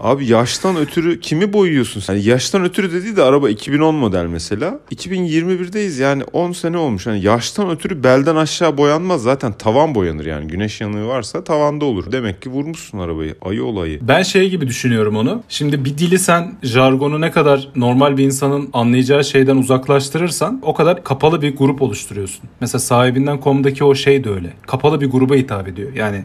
Abi 0.00 0.26
yaştan 0.26 0.76
ötürü 0.76 1.20
kimi 1.20 1.52
boyuyorsun 1.52 2.00
sen? 2.00 2.14
Yani 2.14 2.24
yaştan 2.24 2.64
ötürü 2.64 2.92
dediği 2.92 3.16
de 3.16 3.22
araba 3.22 3.50
2010 3.50 3.94
model 3.94 4.26
mesela. 4.26 4.80
2021'deyiz 4.94 6.02
yani 6.02 6.24
10 6.24 6.52
sene 6.52 6.78
olmuş. 6.78 7.06
Yani 7.06 7.24
yaştan 7.24 7.70
ötürü 7.70 8.04
belden 8.04 8.36
aşağı 8.36 8.78
boyanmaz. 8.78 9.22
Zaten 9.22 9.52
tavan 9.52 9.94
boyanır 9.94 10.26
yani. 10.26 10.48
Güneş 10.48 10.80
yanığı 10.80 11.06
varsa 11.06 11.44
tavanda 11.44 11.84
olur. 11.84 12.12
Demek 12.12 12.42
ki 12.42 12.50
vurmuşsun 12.50 12.98
arabayı. 12.98 13.34
Ayı 13.42 13.64
olayı. 13.64 13.98
Ben 14.02 14.22
şey 14.22 14.50
gibi 14.50 14.66
düşünüyorum 14.66 15.16
onu. 15.16 15.42
Şimdi 15.48 15.84
bir 15.84 15.98
dili 15.98 16.18
sen 16.18 16.54
jargonu 16.62 17.20
ne 17.20 17.30
kadar 17.30 17.68
normal 17.76 18.16
bir 18.16 18.24
insanın 18.24 18.68
anlayacağı 18.72 19.24
şeyden 19.24 19.56
uzaklaştırırsan 19.56 20.60
o 20.62 20.74
kadar 20.74 21.04
kapalı 21.04 21.42
bir 21.42 21.56
grup 21.56 21.82
oluşturuyorsun. 21.82 22.44
Mesela 22.60 22.80
sahibinden 22.80 23.40
komdaki 23.40 23.84
o 23.84 23.94
şey 23.94 24.24
de 24.24 24.30
öyle. 24.30 24.52
Kapalı 24.66 25.00
bir 25.00 25.10
gruba 25.10 25.34
hitap 25.34 25.68
ediyor. 25.68 25.92
Yani 25.94 26.24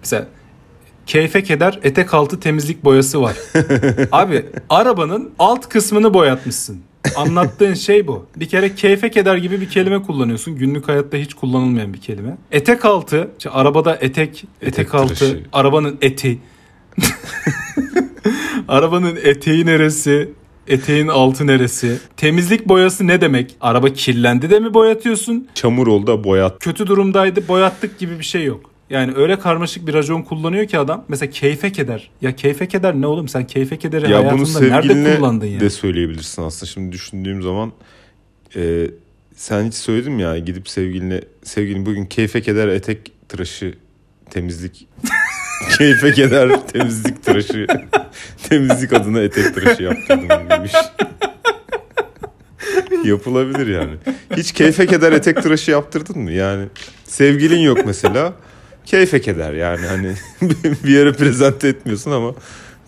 mesela 0.00 0.26
keyfe 1.08 1.42
keder 1.42 1.78
etek 1.82 2.14
altı 2.14 2.40
temizlik 2.40 2.84
boyası 2.84 3.22
var. 3.22 3.36
Abi 4.12 4.46
arabanın 4.70 5.30
alt 5.38 5.68
kısmını 5.68 6.14
boyatmışsın. 6.14 6.80
Anlattığın 7.16 7.74
şey 7.74 8.06
bu. 8.06 8.26
Bir 8.36 8.48
kere 8.48 8.74
keyfe 8.74 9.10
keder 9.10 9.36
gibi 9.36 9.60
bir 9.60 9.68
kelime 9.68 10.02
kullanıyorsun. 10.02 10.56
Günlük 10.56 10.88
hayatta 10.88 11.16
hiç 11.16 11.34
kullanılmayan 11.34 11.94
bir 11.94 12.00
kelime. 12.00 12.36
Etek 12.52 12.84
altı, 12.84 13.30
işte 13.38 13.50
arabada 13.50 13.94
etek, 13.96 14.10
etek, 14.28 14.44
Etek 14.62 14.94
altı, 14.94 15.14
tıraşı. 15.14 15.42
arabanın 15.52 15.98
eti. 16.02 16.38
arabanın 18.68 19.18
eteği 19.24 19.66
neresi? 19.66 20.32
Eteğin 20.68 21.08
altı 21.08 21.46
neresi? 21.46 21.98
Temizlik 22.16 22.68
boyası 22.68 23.06
ne 23.06 23.20
demek? 23.20 23.56
Araba 23.60 23.88
kirlendi 23.88 24.50
de 24.50 24.60
mi 24.60 24.74
boyatıyorsun? 24.74 25.48
Çamur 25.54 25.86
oldu 25.86 26.06
da 26.06 26.24
boyat. 26.24 26.58
Kötü 26.60 26.86
durumdaydı 26.86 27.48
boyattık 27.48 27.98
gibi 27.98 28.18
bir 28.18 28.24
şey 28.24 28.44
yok. 28.44 28.67
Yani 28.90 29.12
öyle 29.16 29.38
karmaşık 29.38 29.86
bir 29.86 29.94
racon 29.94 30.22
kullanıyor 30.22 30.66
ki 30.66 30.78
adam. 30.78 31.04
Mesela 31.08 31.30
keyfe 31.30 31.72
keder. 31.72 32.10
Ya 32.22 32.36
keyfe 32.36 32.68
keder 32.68 32.94
ne 32.94 33.06
oğlum? 33.06 33.28
Sen 33.28 33.46
keyfe 33.46 33.78
kederi 33.78 34.10
Ya 34.10 34.18
bunu 34.18 34.26
hayatında 34.26 34.60
nerede 34.60 35.16
kullandın 35.16 35.46
ya? 35.46 35.60
de 35.60 35.70
söyleyebilirsin 35.70 36.42
aslında. 36.42 36.66
Şimdi 36.66 36.92
düşündüğüm 36.92 37.42
zaman 37.42 37.72
e, 38.56 38.90
sen 39.34 39.66
hiç 39.66 39.74
söyledin 39.74 40.12
mi 40.12 40.22
ya 40.22 40.38
gidip 40.38 40.68
sevgiline 40.68 41.20
sevgilin 41.42 41.86
bugün 41.86 42.04
keyfe 42.04 42.42
keder 42.42 42.68
etek 42.68 43.12
tıraşı 43.28 43.74
temizlik 44.30 44.88
keyfe 45.78 46.12
keder 46.12 46.66
temizlik 46.66 47.24
tıraşı 47.24 47.66
temizlik 48.48 48.92
adına 48.92 49.20
etek 49.20 49.54
tıraşı 49.54 49.82
yaptırdım 49.82 50.68
şey. 50.68 50.80
Yapılabilir 53.04 53.66
yani. 53.66 53.94
Hiç 54.36 54.52
keyfe 54.52 54.86
keder 54.86 55.12
etek 55.12 55.42
tıraşı 55.42 55.70
yaptırdın 55.70 56.18
mı? 56.18 56.32
Yani 56.32 56.66
sevgilin 57.04 57.60
yok 57.60 57.78
mesela. 57.86 58.32
Keyfe 58.88 59.20
keder 59.20 59.52
yani 59.52 59.86
hani 59.86 60.14
bir 60.84 60.90
yere 60.90 61.12
prezente 61.12 61.68
etmiyorsun 61.68 62.10
ama 62.10 62.34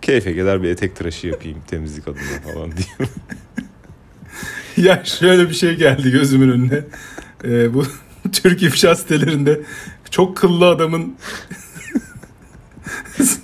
keyfe 0.03 0.35
keder 0.35 0.63
bir 0.63 0.69
etek 0.69 0.97
tıraşı 0.97 1.27
yapayım 1.27 1.59
temizlik 1.67 2.09
adına 2.09 2.53
falan 2.55 2.73
diye. 2.73 3.09
Ya 4.77 5.03
şöyle 5.05 5.49
bir 5.49 5.55
şey 5.55 5.75
geldi 5.75 6.11
gözümün 6.11 6.51
önüne. 6.51 6.85
Ee, 7.45 7.75
bu 7.75 7.85
Türk 8.33 8.63
ifşa 8.63 8.95
sitelerinde 8.95 9.61
çok 10.11 10.37
kıllı 10.37 10.69
adamın 10.69 11.17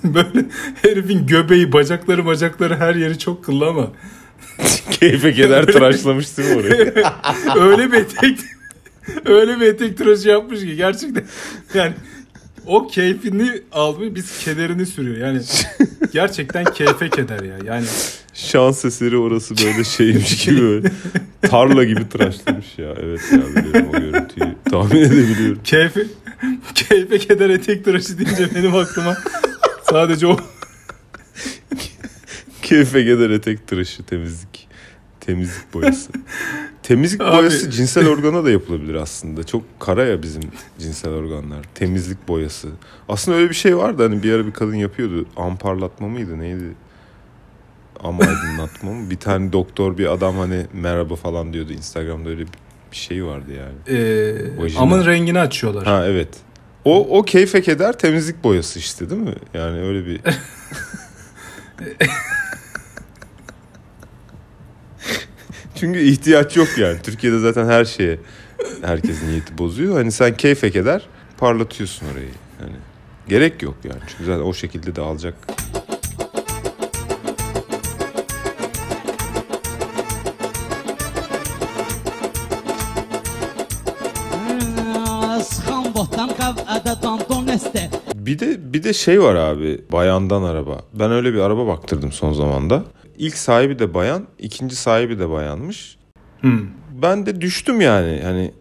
böyle 0.05 0.45
herifin 0.83 1.27
göbeği, 1.27 1.73
bacakları, 1.73 2.27
bacakları 2.27 2.77
her 2.77 2.95
yeri 2.95 3.19
çok 3.19 3.45
kıllı 3.45 3.67
ama 3.67 3.93
keyfe 4.91 5.33
keder 5.33 5.67
tıraşlamış 5.67 6.39
değil 6.39 6.51
mi 6.51 6.57
orayı? 6.57 6.95
öyle 7.57 7.93
bir 7.93 7.97
etek 7.97 8.39
öyle 9.25 9.61
bir 9.61 9.67
etek 9.67 9.99
tıraşı 9.99 10.29
yapmış 10.29 10.61
ki 10.61 10.77
gerçekten 10.77 11.25
yani 11.75 11.95
o 12.67 12.87
keyfini 12.87 13.63
almış 13.73 14.15
biz 14.15 14.39
kederini 14.39 14.87
sürüyor. 14.87 15.17
Yani 15.17 15.43
gerçekten 16.13 16.65
keyfe 16.65 17.11
keder 17.11 17.43
ya. 17.43 17.59
Yani 17.65 17.87
Şans 18.35 18.85
eseri 18.85 19.17
orası 19.17 19.55
böyle 19.67 19.85
şeymiş 19.85 20.45
gibi 20.45 20.63
böyle. 20.63 20.91
Tarla 21.43 21.85
gibi 21.85 22.09
tıraşlamış 22.09 22.67
ya. 22.79 22.95
Evet 23.03 23.21
ya 23.33 23.39
biliyorum 23.39 23.89
o 23.95 24.01
görüntüyü. 24.01 24.55
Tahmin 24.71 25.01
edebiliyorum. 25.01 25.63
keyfi 25.65 26.07
keyfe 26.75 27.19
keder 27.19 27.51
etek 27.51 27.85
tıraşı 27.85 28.19
deyince 28.19 28.55
benim 28.55 28.75
aklıma 28.75 29.17
sadece 29.91 30.27
o 30.27 30.37
Keyfe 32.63 33.05
keder 33.05 33.31
etek 33.31 33.67
tıraşı 33.67 34.03
temizlik. 34.03 34.69
Temizlik 35.21 35.75
boyası. 35.75 36.13
Temizlik 36.87 37.21
Abi- 37.21 37.37
boyası 37.37 37.71
cinsel 37.71 38.09
organa 38.09 38.45
da 38.45 38.51
yapılabilir 38.51 38.95
aslında. 38.95 39.45
Çok 39.45 39.63
kara 39.81 40.05
ya 40.05 40.23
bizim 40.23 40.43
cinsel 40.79 41.11
organlar. 41.13 41.59
Temizlik 41.75 42.29
boyası. 42.29 42.69
Aslında 43.09 43.37
öyle 43.39 43.51
bir 43.51 43.55
şey 43.55 43.77
vardı 43.77 44.03
hani 44.03 44.23
bir 44.23 44.33
ara 44.33 44.47
bir 44.47 44.53
kadın 44.53 44.75
yapıyordu. 44.75 45.27
Amparlatma 45.37 46.09
mıydı 46.09 46.39
neydi? 46.39 46.75
Am 48.05 48.21
aydınlatma 48.21 48.91
mı? 48.93 49.11
Bir 49.11 49.17
tane 49.17 49.53
doktor 49.53 49.99
bir 49.99 50.13
adam 50.13 50.37
hani 50.39 50.67
merhaba 50.73 51.17
falan 51.17 51.53
diyordu. 51.53 51.73
Instagram'da 51.73 52.29
öyle 52.29 52.43
bir 52.93 52.97
şey 52.97 53.25
vardı 53.25 53.51
yani. 53.53 53.99
e, 53.99 54.59
Vajina. 54.63 54.81
amın 54.81 55.07
rengini 55.07 55.39
açıyorlar. 55.39 55.85
Ha 55.85 56.07
evet. 56.07 56.29
O 56.85 57.19
o 57.19 57.23
keyfe 57.23 57.63
keder 57.63 57.99
temizlik 57.99 58.45
boyası 58.45 58.79
işte 58.79 59.11
değil 59.11 59.23
mi? 59.23 59.35
Yani 59.55 59.81
öyle 59.81 60.07
bir 60.07 60.21
Çünkü 65.77 66.01
ihtiyaç 66.01 66.57
yok 66.57 66.69
yani. 66.79 66.99
Türkiye'de 67.03 67.39
zaten 67.39 67.67
her 67.67 67.85
şeye 67.85 68.19
herkes 68.83 69.23
niyeti 69.23 69.59
bozuyor. 69.59 69.95
Hani 69.97 70.13
sen 70.13 70.37
keyfe 70.37 70.71
keder 70.71 71.03
parlatıyorsun 71.39 72.07
orayı. 72.13 72.29
Yani 72.61 72.77
gerek 73.29 73.63
yok 73.63 73.75
yani. 73.85 74.01
Çünkü 74.09 74.25
zaten 74.25 74.43
o 74.43 74.55
şekilde 74.55 74.97
este 87.57 87.91
Bir 88.15 88.39
de 88.39 88.73
bir 88.73 88.83
de 88.83 88.93
şey 88.93 89.23
var 89.23 89.35
abi. 89.35 89.81
Bayandan 89.93 90.43
araba. 90.43 90.81
Ben 90.95 91.11
öyle 91.11 91.35
bir 91.35 91.39
araba 91.39 91.67
baktırdım 91.67 92.13
son 92.13 92.33
zamanda. 92.33 92.85
İlk 93.19 93.37
sahibi 93.37 93.79
de 93.79 93.95
bayan, 93.95 94.27
ikinci 94.39 94.77
sahibi 94.77 95.19
de 95.19 95.31
bayanmış. 95.31 95.97
Hmm. 96.41 96.61
ben 97.03 97.27
de 97.27 97.41
düştüm 97.41 97.81
yani. 97.81 98.21
Hani 98.23 98.53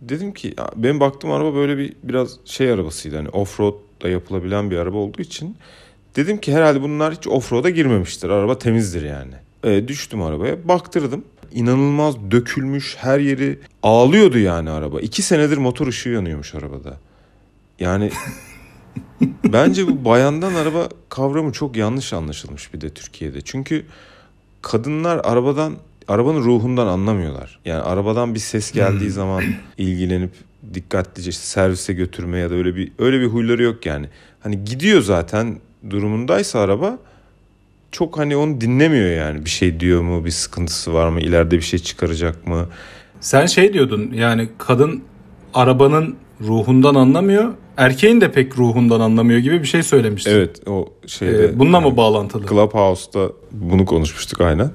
dedim 0.00 0.32
ki 0.32 0.54
ya 0.58 0.70
benim 0.76 1.00
baktığım 1.00 1.30
araba 1.30 1.54
böyle 1.54 1.78
bir 1.78 1.92
biraz 2.02 2.36
şey 2.44 2.70
arabasıydı. 2.70 3.16
Hani 3.16 3.28
offroad 3.28 3.74
da 4.02 4.08
yapılabilen 4.08 4.70
bir 4.70 4.76
araba 4.76 4.96
olduğu 4.96 5.22
için 5.22 5.56
dedim 6.16 6.38
ki 6.38 6.54
herhalde 6.54 6.82
bunlar 6.82 7.14
hiç 7.14 7.28
offroad'a 7.28 7.70
girmemiştir. 7.70 8.28
Araba 8.28 8.58
temizdir 8.58 9.02
yani. 9.02 9.34
E, 9.64 9.88
düştüm 9.88 10.22
arabaya, 10.22 10.68
baktırdım. 10.68 11.24
İnanılmaz 11.52 12.30
dökülmüş 12.30 12.96
her 12.98 13.18
yeri 13.18 13.58
ağlıyordu 13.82 14.38
yani 14.38 14.70
araba. 14.70 15.00
İki 15.00 15.22
senedir 15.22 15.58
motor 15.58 15.86
ışığı 15.86 16.08
yanıyormuş 16.08 16.54
arabada. 16.54 16.96
Yani 17.80 18.10
bence 19.52 19.86
bu 19.86 20.04
bayandan 20.04 20.54
araba 20.54 20.88
kavramı 21.08 21.52
çok 21.52 21.76
yanlış 21.76 22.12
anlaşılmış 22.12 22.74
bir 22.74 22.80
de 22.80 22.90
Türkiye'de. 22.90 23.40
Çünkü 23.40 23.84
kadınlar 24.62 25.20
arabadan 25.24 25.74
arabanın 26.08 26.40
ruhundan 26.40 26.86
anlamıyorlar. 26.86 27.60
Yani 27.64 27.82
arabadan 27.82 28.34
bir 28.34 28.40
ses 28.40 28.72
geldiği 28.72 29.10
zaman 29.10 29.44
ilgilenip 29.78 30.30
dikkatlice 30.74 31.30
işte 31.30 31.44
servise 31.44 31.92
götürme 31.92 32.38
ya 32.38 32.50
da 32.50 32.54
öyle 32.54 32.76
bir 32.76 32.92
öyle 32.98 33.20
bir 33.20 33.26
huyları 33.26 33.62
yok 33.62 33.86
yani. 33.86 34.06
Hani 34.40 34.64
gidiyor 34.64 35.02
zaten 35.02 35.58
durumundaysa 35.90 36.60
araba 36.60 36.98
çok 37.92 38.18
hani 38.18 38.36
onu 38.36 38.60
dinlemiyor 38.60 39.10
yani. 39.10 39.44
Bir 39.44 39.50
şey 39.50 39.80
diyor 39.80 40.02
mu, 40.02 40.24
bir 40.24 40.30
sıkıntısı 40.30 40.94
var 40.94 41.08
mı, 41.08 41.20
ileride 41.20 41.56
bir 41.56 41.62
şey 41.62 41.78
çıkaracak 41.78 42.46
mı? 42.46 42.68
Sen 43.20 43.46
şey 43.46 43.72
diyordun 43.72 44.12
yani 44.14 44.48
kadın 44.58 45.02
arabanın 45.54 46.16
ruhundan 46.40 46.94
anlamıyor. 46.94 47.54
Erkeğin 47.76 48.20
de 48.20 48.32
pek 48.32 48.58
ruhundan 48.58 49.00
anlamıyor 49.00 49.38
gibi 49.38 49.60
bir 49.62 49.66
şey 49.66 49.82
söylemiştin. 49.82 50.30
Evet 50.30 50.68
o 50.68 50.88
şeyde. 51.06 51.44
Ee, 51.44 51.58
bununla 51.58 51.80
mı 51.80 51.96
bağlantılı? 51.96 52.46
Clubhouse'da 52.46 53.32
bunu 53.52 53.86
konuşmuştuk 53.86 54.40
aynen. 54.40 54.70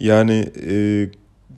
Yani 0.00 0.48
e, 0.70 1.06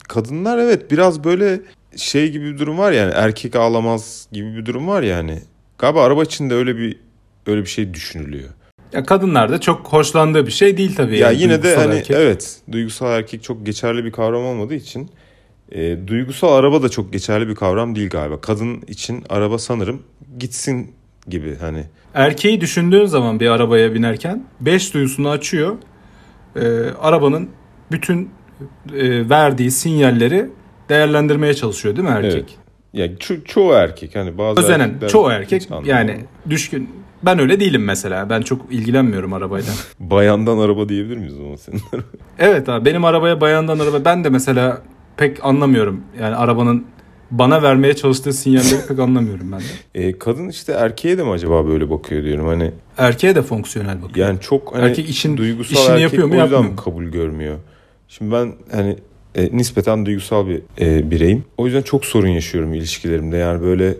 kadınlar 0.08 0.58
evet 0.58 0.90
biraz 0.90 1.24
böyle 1.24 1.60
şey 1.96 2.30
gibi 2.30 2.54
bir 2.54 2.58
durum 2.58 2.78
var 2.78 2.92
yani 2.92 3.12
erkek 3.14 3.56
ağlamaz 3.56 4.28
gibi 4.32 4.56
bir 4.56 4.66
durum 4.66 4.88
var 4.88 5.02
yani. 5.02 5.38
Galiba 5.78 6.04
araba 6.04 6.22
içinde 6.22 6.54
öyle 6.54 6.76
bir 6.76 6.96
öyle 7.46 7.60
bir 7.60 7.66
şey 7.66 7.94
düşünülüyor. 7.94 8.48
Ya 8.92 9.04
kadınlar 9.04 9.52
da 9.52 9.60
çok 9.60 9.86
hoşlandığı 9.86 10.46
bir 10.46 10.52
şey 10.52 10.76
değil 10.76 10.96
tabii. 10.96 11.18
Ya 11.18 11.30
yani 11.30 11.42
yine 11.42 11.62
de 11.62 11.76
hani 11.76 11.94
erkek. 11.94 12.16
evet 12.16 12.56
duygusal 12.72 13.12
erkek 13.12 13.42
çok 13.42 13.66
geçerli 13.66 14.04
bir 14.04 14.12
kavram 14.12 14.44
olmadığı 14.44 14.74
için 14.74 15.10
e, 15.74 16.06
duygusal 16.06 16.52
araba 16.52 16.82
da 16.82 16.88
çok 16.88 17.12
geçerli 17.12 17.48
bir 17.48 17.54
kavram 17.54 17.96
değil 17.96 18.10
galiba. 18.10 18.40
Kadın 18.40 18.80
için 18.88 19.24
araba 19.28 19.58
sanırım 19.58 20.02
gitsin 20.38 20.90
gibi 21.28 21.56
hani. 21.60 21.84
Erkeği 22.14 22.60
düşündüğün 22.60 23.04
zaman 23.06 23.40
bir 23.40 23.48
arabaya 23.50 23.94
binerken 23.94 24.44
beş 24.60 24.94
duyusunu 24.94 25.28
açıyor. 25.28 25.76
Ee, 26.56 26.60
arabanın 27.00 27.48
bütün 27.92 28.30
e, 28.94 29.28
verdiği 29.30 29.70
sinyalleri 29.70 30.50
değerlendirmeye 30.88 31.54
çalışıyor 31.54 31.96
değil 31.96 32.08
mi 32.08 32.14
erkek? 32.14 32.34
Evet. 32.34 32.58
Ya 32.92 33.06
ço- 33.06 33.44
çoğu 33.44 33.72
erkek 33.72 34.16
hani 34.16 34.38
bazı 34.38 34.60
Özenen 34.60 34.94
çoğu 35.08 35.30
erkek 35.30 35.68
yani 35.84 36.16
düşkün. 36.50 36.90
Ben 37.22 37.38
öyle 37.38 37.60
değilim 37.60 37.84
mesela. 37.84 38.30
Ben 38.30 38.42
çok 38.42 38.72
ilgilenmiyorum 38.72 39.32
arabayla. 39.32 39.72
Bayandan 40.00 40.58
araba 40.58 40.88
diyebilir 40.88 41.16
miyiz 41.16 41.34
o 41.34 41.42
zaman 41.42 41.56
senin? 41.56 41.80
evet 42.38 42.68
abi 42.68 42.84
benim 42.84 43.04
arabaya 43.04 43.40
bayandan 43.40 43.78
araba 43.78 44.04
ben 44.04 44.24
de 44.24 44.28
mesela 44.28 44.82
pek 45.16 45.44
anlamıyorum. 45.44 46.00
Yani 46.20 46.36
arabanın 46.36 46.84
bana 47.30 47.62
vermeye 47.62 47.96
çalıştığı 47.96 48.32
sinyalleri 48.32 48.86
pek 48.88 48.98
anlamıyorum 48.98 49.52
ben 49.52 49.60
de. 49.60 49.64
E, 50.06 50.18
kadın 50.18 50.48
işte 50.48 50.72
erkeğe 50.72 51.18
de 51.18 51.22
mi 51.24 51.30
acaba 51.30 51.66
böyle 51.68 51.90
bakıyor 51.90 52.24
diyorum 52.24 52.46
hani 52.46 52.70
Erkeğe 52.98 53.34
de 53.34 53.42
fonksiyonel 53.42 54.02
bakıyor. 54.02 54.26
yani 54.28 54.40
çok 54.40 54.74
hani 54.74 54.84
Erkek 54.84 55.08
işin- 55.08 55.36
duygusal 55.36 55.72
işini 55.76 55.90
erkek 55.90 56.02
yapıyor 56.02 56.26
mu, 56.28 56.32
o 56.34 56.36
yüzden 56.36 56.50
yapmıyor 56.56 56.70
mu? 56.74 56.76
kabul 56.84 57.04
görmüyor. 57.04 57.56
Şimdi 58.08 58.32
ben 58.32 58.52
hani 58.72 58.96
e, 59.34 59.56
nispeten 59.56 60.06
duygusal 60.06 60.46
bir 60.48 60.62
e, 60.80 61.10
bireyim. 61.10 61.44
O 61.58 61.66
yüzden 61.66 61.82
çok 61.82 62.04
sorun 62.04 62.28
yaşıyorum 62.28 62.74
ilişkilerimde. 62.74 63.36
Yani 63.36 63.62
böyle 63.62 63.94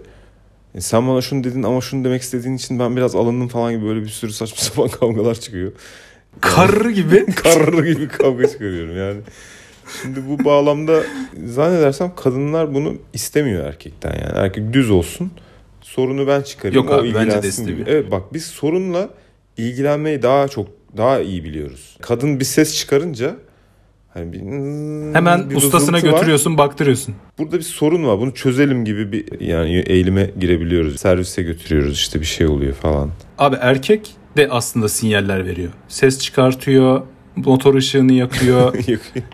e, 0.74 0.80
sen 0.80 1.08
bana 1.08 1.20
şunu 1.20 1.44
dedin 1.44 1.62
ama 1.62 1.80
şunu 1.80 2.04
demek 2.04 2.22
istediğin 2.22 2.54
için 2.56 2.78
ben 2.78 2.96
biraz 2.96 3.14
alındım 3.14 3.48
falan 3.48 3.72
gibi 3.72 3.84
böyle 3.84 4.02
bir 4.02 4.08
sürü 4.08 4.32
saçma 4.32 4.56
sapan 4.62 4.88
kavgalar 4.88 5.34
çıkıyor. 5.34 5.72
Karı 6.40 6.90
gibi. 6.90 7.26
Karlı 7.34 7.86
gibi 7.86 8.08
kavga 8.08 8.48
çıkarıyorum 8.48 8.96
yani. 8.96 9.20
Şimdi 10.02 10.20
bu 10.28 10.44
bağlamda 10.44 11.02
zannedersem 11.46 12.12
kadınlar 12.16 12.74
bunu 12.74 12.94
istemiyor 13.12 13.66
erkekten 13.66 14.12
yani. 14.12 14.38
Erkek 14.38 14.72
düz 14.72 14.90
olsun. 14.90 15.30
Sorunu 15.80 16.26
ben 16.26 16.42
çıkarayım. 16.42 16.84
Yok 16.84 16.90
o 16.90 16.94
abi, 16.94 17.14
bence 17.14 17.42
de 17.42 17.48
istemiyor. 17.48 17.86
Evet 17.86 18.10
bak 18.10 18.22
biz 18.32 18.44
sorunla 18.46 19.10
ilgilenmeyi 19.56 20.22
daha 20.22 20.48
çok 20.48 20.68
daha 20.96 21.20
iyi 21.20 21.44
biliyoruz. 21.44 21.96
Kadın 22.00 22.40
bir 22.40 22.44
ses 22.44 22.76
çıkarınca 22.76 23.36
Hani 24.14 24.32
bir, 24.32 24.40
Hemen 25.14 25.50
bir 25.50 25.56
ustasına 25.56 25.96
vızıltı 25.96 26.12
var. 26.12 26.18
götürüyorsun, 26.18 26.58
baktırıyorsun. 26.58 27.14
Burada 27.38 27.56
bir 27.58 27.62
sorun 27.62 28.04
var. 28.06 28.18
Bunu 28.18 28.34
çözelim 28.34 28.84
gibi 28.84 29.12
bir 29.12 29.40
yani 29.40 29.82
eğilime 29.86 30.30
girebiliyoruz. 30.40 31.00
Servise 31.00 31.42
götürüyoruz 31.42 31.94
işte 31.94 32.20
bir 32.20 32.26
şey 32.26 32.46
oluyor 32.46 32.74
falan. 32.74 33.10
Abi 33.38 33.56
erkek 33.60 34.10
de 34.36 34.48
aslında 34.50 34.88
sinyaller 34.88 35.46
veriyor. 35.46 35.72
Ses 35.88 36.18
çıkartıyor, 36.18 37.02
motor 37.36 37.74
ışığını 37.74 38.12
yakıyor, 38.22 38.74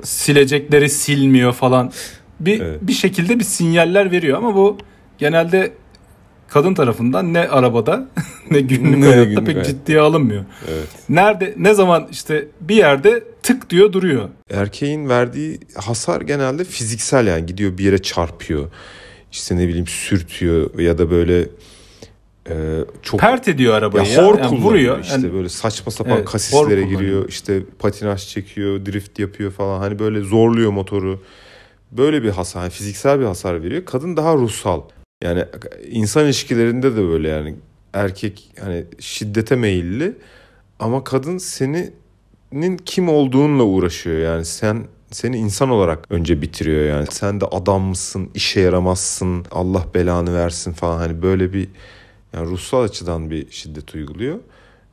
silecekleri 0.04 0.90
silmiyor 0.90 1.52
falan. 1.52 1.92
Bir 2.40 2.60
Evet. 2.60 2.78
bir 2.82 2.92
şekilde 2.92 3.38
bir 3.38 3.44
sinyaller 3.44 4.10
veriyor 4.10 4.38
ama 4.38 4.54
bu 4.54 4.78
genelde 5.18 5.72
kadın 6.48 6.74
tarafından 6.74 7.34
ne 7.34 7.40
arabada 7.48 8.08
ne 8.50 8.60
günlük 8.60 8.98
Ne 8.98 9.06
hayatta 9.06 9.24
günlük 9.24 9.46
pek 9.46 9.54
hayatta. 9.54 9.70
ciddiye 9.72 10.00
alınmıyor. 10.00 10.44
evet. 10.68 10.88
Nerede 11.08 11.54
ne 11.56 11.74
zaman 11.74 12.08
işte 12.12 12.44
bir 12.60 12.76
yerde 12.76 13.24
tık 13.42 13.70
diyor 13.70 13.92
duruyor. 13.92 14.28
Erkeğin 14.50 15.08
verdiği 15.08 15.60
hasar 15.76 16.20
genelde 16.20 16.64
fiziksel 16.64 17.26
yani 17.26 17.46
gidiyor 17.46 17.78
bir 17.78 17.84
yere 17.84 17.98
çarpıyor. 18.02 18.70
İşte 19.32 19.56
ne 19.56 19.68
bileyim 19.68 19.86
sürtüyor 19.86 20.78
ya 20.78 20.98
da 20.98 21.10
böyle 21.10 21.48
e, 22.50 22.84
çok 23.02 23.20
Pert 23.20 23.48
ediyor 23.48 23.74
arabayı 23.74 24.06
ya 24.06 24.12
ya. 24.12 24.26
hor 24.26 24.38
Yani 24.38 24.60
vuruyor. 24.60 25.00
işte 25.00 25.14
Yani 25.14 25.32
böyle 25.32 25.48
saçma 25.48 25.92
sapan 25.92 26.16
Evet, 26.16 26.24
kasislere 26.24 26.82
giriyor 26.82 27.28
işte 27.28 27.62
patinaj 27.78 28.28
çekiyor 28.28 28.86
drift 28.86 29.18
yapıyor 29.18 29.50
falan. 29.52 29.78
Hani 29.78 29.98
böyle 29.98 30.20
zorluyor 30.20 30.70
motoru. 30.70 31.20
Böyle 31.92 32.22
bir 32.22 32.30
hasar 32.30 32.62
hani 32.62 32.70
fiziksel 32.70 33.20
bir 33.20 33.24
hasar 33.24 33.62
veriyor. 33.62 33.84
Kadın 33.84 34.16
daha 34.16 34.34
ruhsal. 34.34 34.82
Yani 35.24 35.44
insan 35.90 36.24
ilişkilerinde 36.24 36.96
de 36.96 37.08
böyle 37.08 37.28
yani. 37.28 37.54
Erkek 37.92 38.50
hani 38.60 38.84
şiddete 38.98 39.56
meyilli. 39.56 40.14
Ama 40.78 41.04
kadın 41.04 41.38
senin 41.38 42.76
kim 42.84 43.08
olduğunla 43.08 43.62
uğraşıyor 43.62 44.18
yani. 44.18 44.44
Sen 44.44 44.84
seni 45.10 45.36
insan 45.36 45.70
olarak 45.70 46.06
önce 46.10 46.42
bitiriyor 46.42 46.84
yani. 46.96 47.06
Sen 47.10 47.40
de 47.40 47.44
adam 47.44 47.82
mısın 47.82 48.30
işe 48.34 48.60
yaramazsın 48.60 49.44
Allah 49.50 49.84
belanı 49.94 50.34
versin 50.34 50.72
falan. 50.72 50.98
Hani 50.98 51.22
böyle 51.22 51.52
bir 51.52 51.68
yani 52.32 52.50
ruhsal 52.50 52.82
açıdan 52.82 53.30
bir 53.30 53.50
şiddet 53.50 53.94
uyguluyor. 53.94 54.38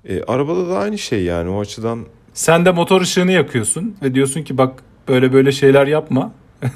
E, 0.09 0.23
arabada 0.23 0.69
da 0.69 0.77
aynı 0.77 0.97
şey 0.97 1.23
yani 1.23 1.49
o 1.49 1.59
açıdan 1.59 2.05
Sen 2.35 2.65
de 2.65 2.71
motor 2.71 3.01
ışığını 3.01 3.31
yakıyorsun 3.31 3.97
ve 4.03 4.15
diyorsun 4.15 4.43
ki 4.43 4.57
bak 4.57 4.83
böyle 5.07 5.33
böyle 5.33 5.51
şeyler 5.51 5.87
yapma. 5.87 6.31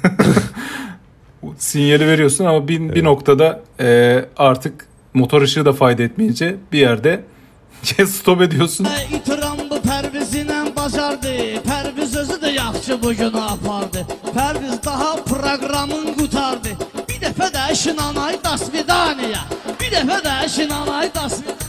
Sinyali 1.58 2.06
veriyorsun 2.06 2.44
ama 2.44 2.68
bir, 2.68 2.94
bir 2.94 3.04
noktada 3.04 3.62
e, 3.80 4.24
artık 4.36 4.86
motor 5.14 5.42
ışığı 5.42 5.64
da 5.64 5.72
fayda 5.72 6.02
etmeyince 6.02 6.56
bir 6.72 6.78
yerde 6.78 7.24
stop 8.06 8.42
ediyorsun. 8.42 8.86
İtiram 9.14 9.58
bu 9.70 9.74
Pərvizlə 9.74 10.76
bacardı 10.76 11.32
Pərviz 11.68 12.18
özü 12.18 12.32
də 12.32 12.52
yaxşı 12.52 13.02
bu 13.02 13.12
günü 13.12 13.40
apardı 13.40 14.06
Pərviz 14.34 14.84
daha 14.84 15.16
proqramın 15.24 16.14
qutardı 16.14 16.68
Bir 17.39 17.39
dəfə 17.39 17.45
də 17.47 17.61
işin 17.71 17.97
anay 17.97 18.35
dasvidaniya 18.43 19.43
Bir 19.79 19.91
dəfə 19.93 20.17
də 20.25 20.33
işin 20.45 20.69
anay 20.69 21.07
dasvidaniya 21.15 21.63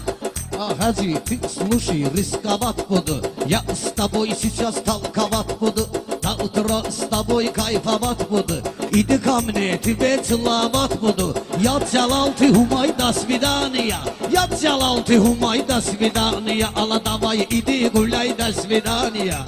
А, 0.59 0.74
Хаджи, 0.74 1.14
ты 1.24 1.38
слушай, 1.48 2.06
рисковат 2.16 2.87
буду 2.88 3.22
Я 3.46 3.62
с 3.72 3.92
тобой 3.92 4.30
сейчас 4.42 4.74
толковат 4.76 5.46
буду 5.61 5.87
До 6.22 6.30
утра 6.44 6.90
с 6.90 7.06
тобой 7.09 7.48
кайфовать 7.48 8.26
буду 8.28 8.54
Иди 8.90 9.18
ко 9.18 9.40
мне, 9.40 9.78
тебе 9.78 10.18
целовать 10.18 10.98
буду 10.98 11.37
Я 11.61 11.78
целал, 11.80 12.32
ты 12.32 12.50
умай, 12.50 12.92
до 12.98 13.12
свидания 13.12 13.98
Я 14.32 14.48
целал, 14.48 15.04
ты 15.04 15.20
умай, 15.20 15.62
до 15.62 15.80
свидания 15.80 16.68
Алла, 16.74 16.98
давай, 17.00 17.46
иди 17.50 17.88
гуляй, 17.90 18.32
до 18.35 18.52
свидания 18.52 19.38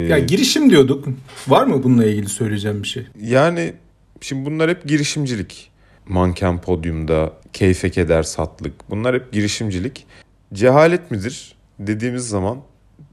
Ya 0.00 0.18
girişim 0.18 0.70
diyorduk. 0.70 1.04
Var 1.48 1.66
mı 1.66 1.82
bununla 1.82 2.04
ilgili 2.04 2.28
söyleyeceğim 2.28 2.82
bir 2.82 2.88
şey? 2.88 3.06
yani 3.20 3.74
şimdi 4.21 4.45
bunlar 4.45 4.69
hep 4.69 4.87
girişimcilik. 4.87 5.71
Manken 6.07 6.61
podyumda, 6.61 7.33
keyfe 7.53 7.91
keder 7.91 8.23
satlık 8.23 8.89
bunlar 8.89 9.15
hep 9.15 9.31
girişimcilik. 9.31 10.05
Cehalet 10.53 11.11
midir 11.11 11.55
dediğimiz 11.79 12.29
zaman 12.29 12.57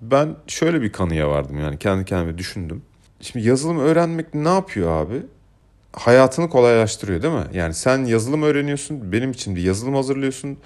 ben 0.03 0.37
şöyle 0.47 0.83
bir 0.83 0.93
kanıya 0.93 1.29
vardım 1.29 1.61
yani 1.61 1.79
kendi 1.79 2.05
kendime 2.05 2.39
düşündüm. 2.39 2.83
Şimdi 3.21 3.49
yazılım 3.49 3.79
öğrenmek 3.79 4.35
ne 4.35 4.49
yapıyor 4.49 4.91
abi? 4.91 5.23
Hayatını 5.93 6.49
kolaylaştırıyor 6.49 7.23
değil 7.23 7.35
mi? 7.35 7.47
Yani 7.53 7.75
sen 7.75 8.05
yazılım 8.05 8.43
öğreniyorsun, 8.43 9.13
benim 9.13 9.31
için 9.31 9.57
bir 9.57 9.63
yazılım 9.63 9.95
hazırlıyorsun. 9.95 10.59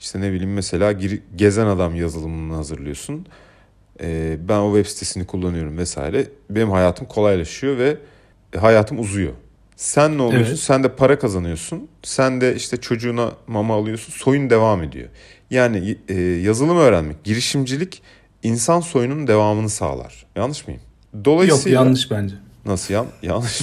İşte 0.00 0.20
ne 0.20 0.32
bileyim 0.32 0.54
mesela 0.54 0.92
gezen 1.36 1.66
adam 1.66 1.94
yazılımını 1.94 2.54
hazırlıyorsun. 2.54 3.26
Ee, 4.00 4.36
ben 4.48 4.58
o 4.58 4.74
web 4.74 4.90
sitesini 4.90 5.26
kullanıyorum 5.26 5.78
vesaire. 5.78 6.26
Benim 6.50 6.70
hayatım 6.70 7.06
kolaylaşıyor 7.06 7.78
ve 7.78 7.96
hayatım 8.56 9.00
uzuyor. 9.00 9.32
Sen 9.78 10.18
ne 10.18 10.22
oluyorsun? 10.22 10.48
Evet. 10.50 10.58
Sen 10.58 10.84
de 10.84 10.88
para 10.88 11.18
kazanıyorsun. 11.18 11.88
Sen 12.02 12.40
de 12.40 12.54
işte 12.56 12.76
çocuğuna 12.76 13.32
mama 13.46 13.74
alıyorsun. 13.74 14.12
Soyun 14.12 14.50
devam 14.50 14.82
ediyor. 14.82 15.08
Yani 15.50 15.98
e, 16.08 16.14
yazılım 16.20 16.78
öğrenmek, 16.78 17.24
girişimcilik 17.24 18.02
insan 18.42 18.80
soyunun 18.80 19.26
devamını 19.26 19.68
sağlar. 19.68 20.26
Yanlış 20.36 20.66
mıyım? 20.68 20.82
Yok 21.14 21.24
Dolayısıyla 21.24 21.80
yanlış 21.80 22.10
bence. 22.10 22.34
nasıl 22.66 22.94
yan 22.94 23.06
yanlış? 23.22 23.60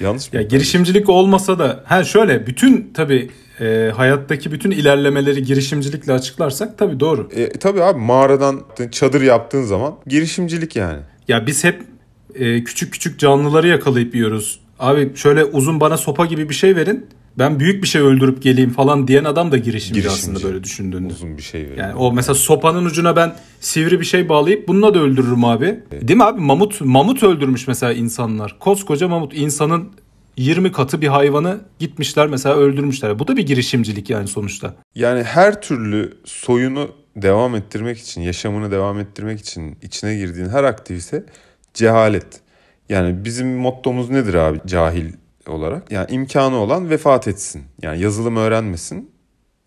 yanlış 0.00 0.32
mı? 0.32 0.38
Ya 0.38 0.46
girişimcilik 0.46 1.08
olmasa 1.08 1.58
da 1.58 1.82
ha 1.84 2.04
şöyle 2.04 2.46
bütün 2.46 2.90
tabii 2.94 3.30
e, 3.60 3.92
hayattaki 3.96 4.52
bütün 4.52 4.70
ilerlemeleri 4.70 5.42
girişimcilikle 5.42 6.12
açıklarsak 6.12 6.78
tabii 6.78 7.00
doğru. 7.00 7.28
E, 7.34 7.48
tabii 7.48 7.82
abi 7.82 7.98
mağaradan 8.00 8.60
çadır 8.90 9.20
yaptığın 9.22 9.62
zaman 9.62 9.94
girişimcilik 10.06 10.76
yani. 10.76 11.00
Ya 11.28 11.46
biz 11.46 11.64
hep 11.64 11.91
e, 12.34 12.64
küçük 12.64 12.92
küçük 12.92 13.18
canlıları 13.18 13.68
yakalayıp 13.68 14.14
yiyoruz. 14.14 14.60
Abi 14.78 15.12
şöyle 15.16 15.44
uzun 15.44 15.80
bana 15.80 15.96
sopa 15.96 16.26
gibi 16.26 16.48
bir 16.48 16.54
şey 16.54 16.76
verin. 16.76 17.06
Ben 17.38 17.60
büyük 17.60 17.82
bir 17.82 17.88
şey 17.88 18.02
öldürüp 18.02 18.42
geleyim 18.42 18.70
falan 18.70 19.08
diyen 19.08 19.24
adam 19.24 19.52
da 19.52 19.56
girişimci, 19.58 20.00
Girişimci. 20.00 20.30
aslında 20.30 20.52
böyle 20.52 20.64
düşündüğünde. 20.64 21.12
Uzun 21.12 21.36
bir 21.36 21.42
şey 21.42 21.60
veriyor. 21.62 21.76
Yani 21.76 21.94
o 21.94 22.12
mesela 22.12 22.34
sopanın 22.34 22.84
ucuna 22.84 23.16
ben 23.16 23.36
sivri 23.60 24.00
bir 24.00 24.04
şey 24.04 24.28
bağlayıp 24.28 24.68
bununla 24.68 24.94
da 24.94 24.98
öldürürüm 24.98 25.44
abi. 25.44 25.80
Değil 25.92 26.16
mi 26.16 26.24
abi? 26.24 26.40
Mamut 26.40 26.80
mamut 26.80 27.22
öldürmüş 27.22 27.68
mesela 27.68 27.92
insanlar. 27.92 28.56
Koskoca 28.58 29.08
mamut 29.08 29.34
insanın 29.34 29.88
20 30.36 30.72
katı 30.72 31.00
bir 31.00 31.08
hayvanı 31.08 31.60
gitmişler 31.78 32.26
mesela 32.26 32.54
öldürmüşler. 32.56 33.18
Bu 33.18 33.28
da 33.28 33.36
bir 33.36 33.46
girişimcilik 33.46 34.10
yani 34.10 34.28
sonuçta. 34.28 34.74
Yani 34.94 35.22
her 35.22 35.62
türlü 35.62 36.12
soyunu 36.24 36.88
devam 37.16 37.54
ettirmek 37.54 37.98
için, 37.98 38.20
yaşamını 38.20 38.70
devam 38.70 38.98
ettirmek 38.98 39.40
için 39.40 39.76
içine 39.82 40.16
girdiğin 40.16 40.48
her 40.48 40.64
aktivite 40.64 41.24
cehalet. 41.74 42.40
Yani 42.88 43.24
bizim 43.24 43.56
mottomuz 43.56 44.10
nedir 44.10 44.34
abi 44.34 44.60
cahil 44.66 45.12
olarak? 45.48 45.92
Yani 45.92 46.06
imkanı 46.10 46.56
olan 46.56 46.90
vefat 46.90 47.28
etsin. 47.28 47.62
Yani 47.82 48.00
yazılım 48.00 48.36
öğrenmesin. 48.36 49.10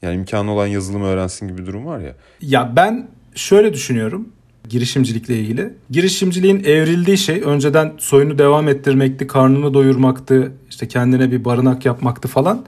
Yani 0.02 0.16
imkanı 0.16 0.52
olan 0.52 0.68
yazılım 0.68 1.04
öğrensin 1.04 1.48
gibi 1.48 1.58
bir 1.58 1.66
durum 1.66 1.86
var 1.86 2.00
ya. 2.00 2.16
Ya 2.42 2.74
ben 2.76 3.08
şöyle 3.36 3.74
düşünüyorum 3.74 4.30
girişimcilikle 4.70 5.40
ilgili. 5.40 5.74
Girişimciliğin 5.90 6.64
evrildiği 6.64 7.18
şey 7.18 7.42
önceden 7.46 7.94
soyunu 7.98 8.38
devam 8.38 8.68
ettirmekti, 8.68 9.28
karnını 9.28 9.74
doyurmaktı, 9.74 10.52
işte 10.70 10.88
kendine 10.88 11.32
bir 11.32 11.46
barınak 11.46 11.86
yapmaktı 11.86 12.28
falan. 12.28 12.66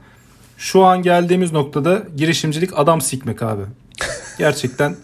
Şu 0.58 0.84
an 0.84 1.02
geldiğimiz 1.02 1.52
noktada 1.52 2.02
girişimcilik 2.16 2.70
adam 2.78 3.00
sikmek 3.00 3.42
abi. 3.42 3.62
Gerçekten 4.38 4.96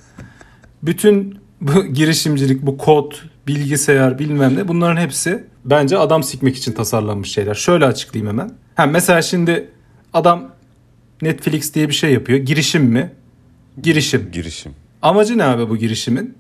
bütün 0.83 1.39
bu 1.61 1.87
girişimcilik, 1.87 2.63
bu 2.63 2.79
kod, 2.79 3.13
bilgisayar 3.47 4.19
bilmem 4.19 4.57
ne 4.57 4.69
bunların 4.69 5.01
hepsi 5.01 5.45
bence 5.65 5.99
adam 5.99 6.23
sikmek 6.23 6.57
için 6.57 6.73
tasarlanmış 6.73 7.33
şeyler. 7.33 7.55
Şöyle 7.55 7.87
açıklayayım 7.87 8.33
hemen. 8.39 8.51
Ha, 8.75 8.87
mesela 8.87 9.23
şimdi 9.23 9.71
adam 10.13 10.51
Netflix 11.23 11.75
diye 11.75 11.89
bir 11.89 11.95
şey 11.95 12.13
yapıyor. 12.13 12.39
Girişim 12.39 12.83
mi? 12.85 13.13
Girişim. 13.83 14.31
Girişim. 14.33 14.73
Amacı 15.03 15.39
ne 15.39 15.45
abi 15.45 15.69
bu 15.69 15.77
girişimin? 15.77 16.35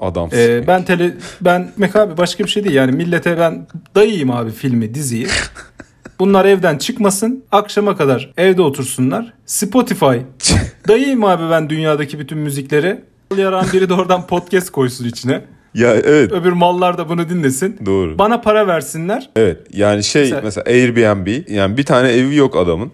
Adam 0.00 0.28
Ee, 0.32 0.36
sikmek. 0.36 0.68
ben 0.68 0.84
tele 0.84 1.14
ben 1.40 1.70
Mek 1.76 1.96
abi 1.96 2.16
başka 2.16 2.44
bir 2.44 2.48
şey 2.48 2.64
değil 2.64 2.74
yani 2.76 2.92
millete 2.92 3.38
ben 3.38 3.66
dayayayım 3.94 4.30
abi 4.30 4.50
filmi 4.50 4.94
diziyi. 4.94 5.26
Bunlar 6.18 6.44
evden 6.44 6.78
çıkmasın. 6.78 7.44
Akşama 7.52 7.96
kadar 7.96 8.32
evde 8.36 8.62
otursunlar. 8.62 9.32
Spotify. 9.46 10.16
Dayayayım 10.88 11.24
abi 11.24 11.50
ben 11.50 11.70
dünyadaki 11.70 12.18
bütün 12.18 12.38
müzikleri. 12.38 13.00
Yaran 13.36 13.66
biri 13.72 13.88
de 13.88 13.94
oradan 13.94 14.26
podcast 14.26 14.70
koysun 14.70 15.04
içine. 15.04 15.44
Ya 15.74 15.94
evet 15.94 16.32
Öbür 16.32 16.52
mallar 16.52 16.98
da 16.98 17.08
bunu 17.08 17.28
dinlesin. 17.28 17.78
doğru. 17.86 18.18
Bana 18.18 18.40
para 18.40 18.66
versinler. 18.66 19.30
Evet 19.36 19.58
yani 19.72 20.04
şey 20.04 20.22
Mesela- 20.22 20.40
mesela, 20.44 20.64
Airbnb 20.66 21.48
yani 21.50 21.76
bir 21.76 21.84
tane 21.84 22.08
evi 22.12 22.36
yok 22.36 22.56
adamın. 22.56 22.92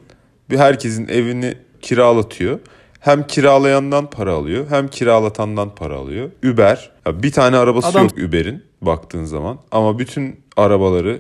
Bir 0.51 0.59
herkesin 0.59 1.09
evini 1.09 1.55
kiralatıyor. 1.81 2.59
Hem 3.01 3.27
kiralayandan 3.27 4.11
para 4.11 4.33
alıyor 4.33 4.67
hem 4.71 4.89
kiralatandan 4.89 5.75
para 5.75 5.95
alıyor. 5.97 6.31
Uber 6.53 6.91
ya 7.07 7.23
bir 7.23 7.33
tane 7.33 7.57
arabası 7.57 7.89
Adam- 7.89 8.03
yok 8.03 8.13
Uber'in 8.29 8.63
baktığın 8.83 9.25
zaman 9.25 9.59
ama 9.71 9.99
bütün 9.99 10.41
arabaları 10.57 11.19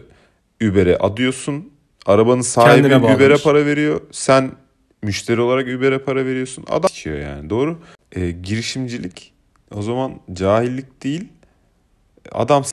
Uber'e 0.63 0.97
adıyorsun. 0.97 1.71
Arabanın 2.07 2.41
sahibi. 2.41 2.97
Uber'e 2.97 3.37
para 3.37 3.67
veriyor. 3.67 4.01
Sen 4.11 4.51
müşteri 5.03 5.41
olarak 5.41 5.67
Uber'e 5.69 5.99
para 5.99 6.25
veriyorsun. 6.27 6.65
Adam 6.71 6.91
yani 7.05 7.51
doğru. 7.51 7.79
Ee, 8.13 8.31
girişimcilik 8.31 9.33
o 9.75 9.83
zaman 9.83 10.13
cahillik 10.33 11.05
değil 11.05 11.29
adam. 12.33 12.65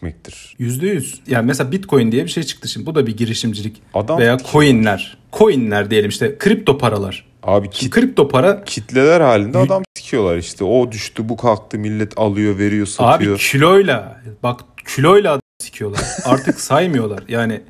Yüzde 0.60 0.88
yüz. 0.88 1.22
Yani 1.28 1.46
mesela 1.46 1.72
Bitcoin 1.72 2.12
diye 2.12 2.24
bir 2.24 2.30
şey 2.30 2.44
çıktı 2.44 2.68
şimdi. 2.68 2.86
Bu 2.86 2.96
da 2.96 3.08
bir 3.08 3.18
girişimcilik. 3.18 3.82
Adam- 3.94 4.20
Veya 4.20 4.38
coinler. 4.52 5.18
Coinler 5.34 5.89
diyelim 5.91 6.10
işte 6.10 6.38
kripto 6.38 6.78
paralar. 6.78 7.26
Abi 7.44 7.70
kit, 7.70 7.89
kripto 7.89 8.28
para 8.28 8.63
kitleler 8.63 9.22
halinde 9.22 9.58
adam 9.58 9.84
sikiyorlar 9.98 10.38
işte. 10.38 10.63
O 10.63 10.91
düştü 10.91 11.30
bu 11.30 11.38
kalktı 11.38 11.78
millet 11.80 12.13
alıyor 12.18 12.58
veriyor 12.58 12.86
satıyor. 12.88 13.34
abi 13.36 13.39
kiloyla 13.41 14.22
bak 14.44 14.60
kiloyla 14.88 15.32
adam 15.32 15.41
sikiyorlar. 15.60 16.02
Artık 16.26 16.60
saymıyorlar. 16.62 17.24
Yani 17.28 17.62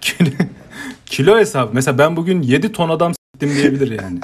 kilo, 0.00 0.28
kilo 1.06 1.38
hesabı. 1.38 1.70
Mesela 1.74 1.98
ben 1.98 2.16
bugün 2.16 2.42
7 2.42 2.72
ton 2.72 2.88
adam 2.88 3.12
siktim 3.14 3.54
diyebilir 3.56 4.00
yani. 4.02 4.20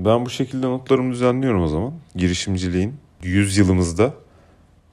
Ben 0.00 0.26
bu 0.26 0.30
şekilde 0.30 0.66
notlarımı 0.66 1.12
düzenliyorum 1.12 1.62
o 1.62 1.68
zaman. 1.68 1.92
Girişimciliğin 2.16 2.94
100 3.22 3.56
yılımızda 3.58 4.14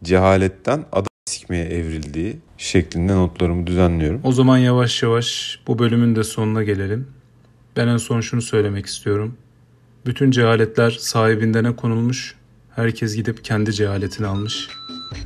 cehaletten 0.04 0.86
adam 0.92 1.08
sikmeye 1.25 1.64
evrildiği 1.64 2.37
şeklinde 2.59 3.14
notlarımı 3.14 3.66
düzenliyorum. 3.66 4.20
O 4.25 4.33
zaman 4.33 4.59
yavaş 4.59 5.03
yavaş 5.03 5.61
bu 5.66 5.79
bölümün 5.79 6.16
de 6.16 6.25
sonuna 6.25 6.62
gelelim. 6.62 7.09
Ben 7.77 7.88
en 7.88 7.96
son 7.96 8.20
şunu 8.20 8.42
söylemek 8.42 8.87
istiyorum. 8.87 9.37
Bütün 10.07 10.31
cehaletler 10.31 10.90
sahibinden 10.90 11.77
konulmuş. 11.77 12.35
Herkes 12.77 13.16
gidip 13.16 13.44
kendi 13.44 13.73
cehaletini 13.73 14.27
almış. 14.27 14.68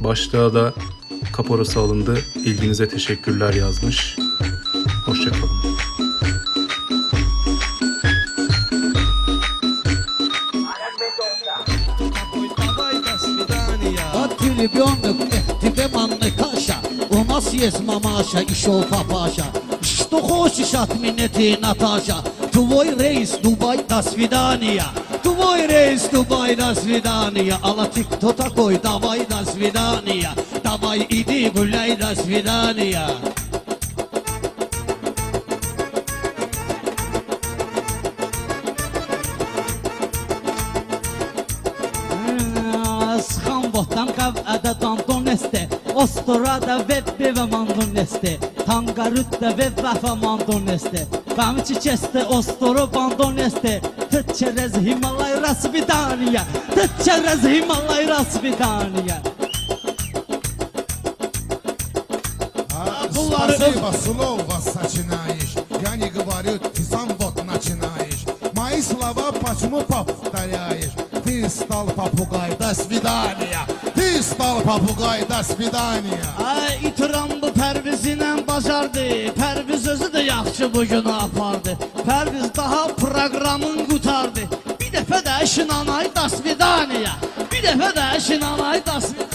Başlığa 0.01 0.55
da 0.55 0.75
kaporası 1.33 1.81
alındı. 1.81 2.18
İlginize 2.44 2.88
teşekkürler 2.88 3.55
yazmış. 3.55 4.16
Hoşçakalın. 5.07 5.51
Такой, 12.14 12.49
давай, 12.57 12.94
до 13.03 13.18
свидания. 13.18 14.12
От 14.12 14.42
ребенок, 14.42 15.28
У 17.59 17.59
нас 17.59 17.59
есть 17.59 17.81
мамаша 17.81 18.42
и 18.42 18.55
шел 18.55 18.85
папаша 18.85 19.44
Что 19.83 20.23
хочешь 20.23 20.73
от 20.73 20.94
меня 20.94 21.29
ты, 21.29 21.59
Наташа 21.59 22.18
Твой 22.53 22.94
рейс 22.97 23.31
Дубай, 23.42 23.83
до 23.88 24.01
свидания 24.03 24.85
Твой 25.20 25.66
рейс 25.66 26.03
Дубай, 26.12 26.55
до 26.55 26.73
свидания 26.77 27.59
Алла, 27.61 27.87
ты 27.87 28.05
кто 28.05 28.33
такой? 28.33 28.79
Давай, 28.79 29.27
до 29.27 29.44
свидания 29.51 30.31
Давай, 30.62 31.05
иди 31.11 31.51
гуляй, 31.51 31.97
до 31.97 32.14
свидания 32.14 33.09
Sxan 43.25 43.70
botam 43.73 44.11
qav 44.14 44.38
ədə 44.55 44.75
danton 44.79 45.29
este 45.33 45.64
Ostorada 45.94 46.79
ve 46.88 47.01
beve 47.17 47.17
mandon 47.17 47.17
este 47.99 48.38
Tangarutta 48.66 49.59
ve 49.59 49.70
vafa 49.83 50.14
mandon 50.14 50.66
este 50.66 51.07
Bamiçi 51.37 51.75
keste 51.75 52.25
ostoro 52.25 52.94
bandon 52.94 53.37
este 53.37 53.81
Tıt 54.11 54.37
çerez 54.38 54.75
Himalay 54.75 55.42
rasvidaniya 55.42 56.44
Tıt 56.75 57.05
çerez 57.05 57.42
Himalay 57.42 58.09
rasvidaniya 58.09 59.23
Спасибо, 63.14 63.92
слово 64.05 64.61
сочинаешь 64.61 65.55
Я 65.83 65.97
не 65.97 66.09
говорю, 66.11 66.59
ты 66.59 66.83
сам 66.83 67.09
вот 67.18 67.44
начинаешь 67.44 68.25
Мои 68.53 68.81
слова 68.83 69.33
почему 69.33 69.81
повторяешь 69.83 70.92
Ты 71.25 71.49
стал 71.49 71.87
попугай, 71.87 72.57
до 72.59 72.75
свидания 72.75 73.78
Ты 73.99 74.23
стал 74.23 74.61
попугай, 74.61 75.25
до 75.25 75.42
свидания 75.42 76.23
Ay 76.38 76.79
itiram 76.88 77.40
bu 77.40 77.49
Pərvizlə 77.55 78.47
bacardı 78.47 79.33
Pərviz 79.38 79.88
özü 79.88 80.09
də 80.14 80.23
yaxşı 80.27 80.75
bu 80.75 80.85
günü 80.85 81.12
apardı 81.12 81.77
Pərviz 82.07 82.57
daha 82.57 82.87
proqramın 82.97 83.85
qutardı 83.90 84.49
Bir 84.81 84.90
dəfə 84.94 85.23
də 85.27 85.47
şinanay 85.47 86.11
dasvidaniya 86.16 87.14
Bir 87.53 87.62
dəfə 87.68 87.90
də 87.97 88.09
şinanay 88.20 88.83
dasvidaniya 88.87 89.35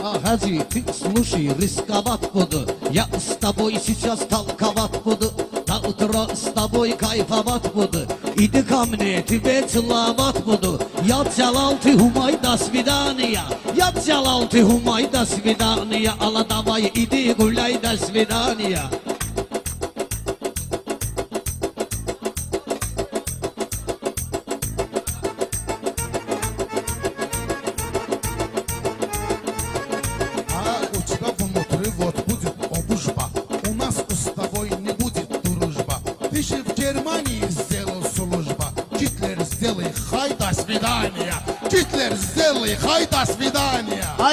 А, 0.00 0.18
Хаджи, 0.20 0.64
ты 0.70 0.84
слушай, 0.92 1.52
рисковат 1.58 2.30
буду 2.32 2.66
Я 2.90 3.08
с 3.18 3.36
тобой 3.36 3.74
сейчас 3.84 4.20
толковат 4.20 5.02
буду 5.02 5.32
На 5.72 5.78
утро 5.80 6.28
с 6.34 6.52
тобой 6.52 6.92
кайфовать 6.92 7.72
буду 7.72 8.00
Иди 8.36 8.62
ко 8.62 8.84
мне, 8.84 9.22
тебе 9.22 9.62
целовать 9.62 10.42
буду 10.44 10.80
Я 11.04 11.22
Джалал, 11.22 11.76
ты 11.78 11.96
Хумай, 11.96 12.36
до 12.38 12.56
свидания 12.56 13.42
Я 13.74 13.90
Джалал, 13.90 14.48
ты 14.48 14.64
Хумай, 14.64 15.06
до 15.06 15.24
свидания 15.26 16.12
Алла, 16.20 16.44
давай, 16.44 16.90
иди 16.94 17.34
гуляй, 17.34 17.78
до 17.78 17.96
свидания 17.96 18.82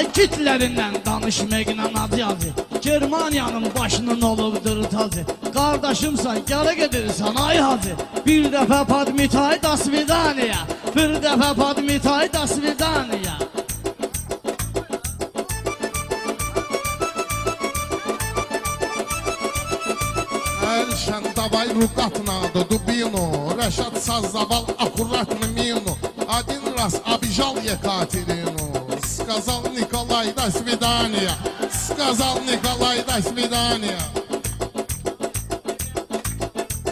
Ay 0.00 0.06
kitlerindən 0.12 1.04
danışmaqla 1.04 2.26
acı 2.26 2.52
Germaniyanın 2.82 3.66
başının 3.80 4.20
olubdur 4.20 4.84
tacı 4.84 5.24
Qardaşımsan, 5.54 6.38
gələ 6.46 6.74
gedirsən 6.74 7.36
ay 7.36 7.58
hacı 7.58 7.94
Bir 8.26 8.44
dəfə 8.52 8.86
padmitay 8.86 9.62
da 9.62 9.76
svidaniya 9.76 10.66
Bir 10.96 11.16
dəfə 11.22 11.54
padmitay 11.54 12.32
da 12.32 12.46
svidaniya 12.46 13.36
Эльшан, 20.76 21.24
давай 21.36 21.68
рукат 21.68 22.18
надо, 22.26 22.64
дубину 22.64 23.52
Решат 23.56 24.02
создавал 24.04 24.66
аккуратно 24.78 25.46
мину 25.46 25.96
Один 26.28 26.74
раз 26.76 27.00
обижал 27.06 27.56
Екатерину 27.56 28.59
Сказал 29.31 29.63
Николай, 29.71 30.33
до 30.33 30.51
свидания 30.51 31.31
Сказал 31.71 32.41
Николай, 32.41 33.01
до 33.01 33.21
свидания 33.21 33.97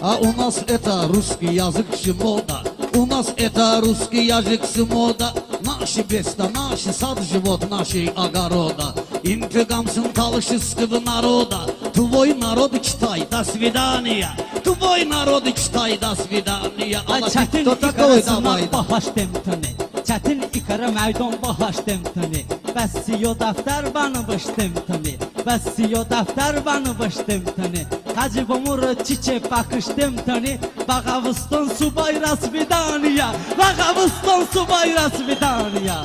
А 0.02 0.16
у 0.16 0.32
нас 0.32 0.64
это 0.66 1.10
русский 1.10 1.54
язык 1.54 1.86
мода 2.16 2.64
У 2.94 3.06
нас 3.06 3.34
это 3.36 3.82
русский 3.82 4.26
язык 4.26 4.62
мода 4.90 5.34
Наши 5.60 6.02
беста, 6.02 6.48
наши 6.48 6.94
сад, 6.94 7.20
живот 7.30 7.70
нашей 7.70 8.08
огорода. 8.16 8.96
Интегам 9.24 9.86
сын 9.90 10.10
талышистского 10.14 11.02
народа. 11.02 11.58
Твой 11.94 12.34
народ 12.34 12.72
Китай, 12.80 13.28
до 13.30 13.44
свидания 13.44 14.30
Твой 14.64 15.04
народ 15.04 15.44
Китай, 15.44 15.98
до 15.98 16.16
свидания 16.16 17.02
Ay 17.06 17.22
Алла, 17.22 17.48
ты 17.52 17.62
кто 17.62 17.76
такой, 17.76 18.24
давай. 18.24 18.70
demtini 19.14 19.89
Çətin 20.10 20.42
ikara 20.58 20.88
məydon 20.90 21.36
bahaş 21.42 21.80
demtini 21.88 22.40
Bəs 22.76 22.94
siyo 23.06 23.36
dəftər 23.42 23.92
banı 23.94 24.24
baş 24.30 24.48
demtini 24.58 25.12
Bəs 25.46 25.68
siyo 25.76 26.02
dəftər 26.14 26.58
banı 26.66 26.96
baş 27.00 27.20
demtini 27.28 27.84
Hacı 28.16 28.48
bomur 28.48 28.82
çiçe 29.06 29.38
bakış 29.52 29.88
demtini 29.98 30.58
Bağavuston 30.88 31.70
subay 31.78 32.22
rasvidaniya 32.22 33.30
Bağavuston 33.60 34.46
subay 34.54 34.96
rasvidaniya 34.96 35.98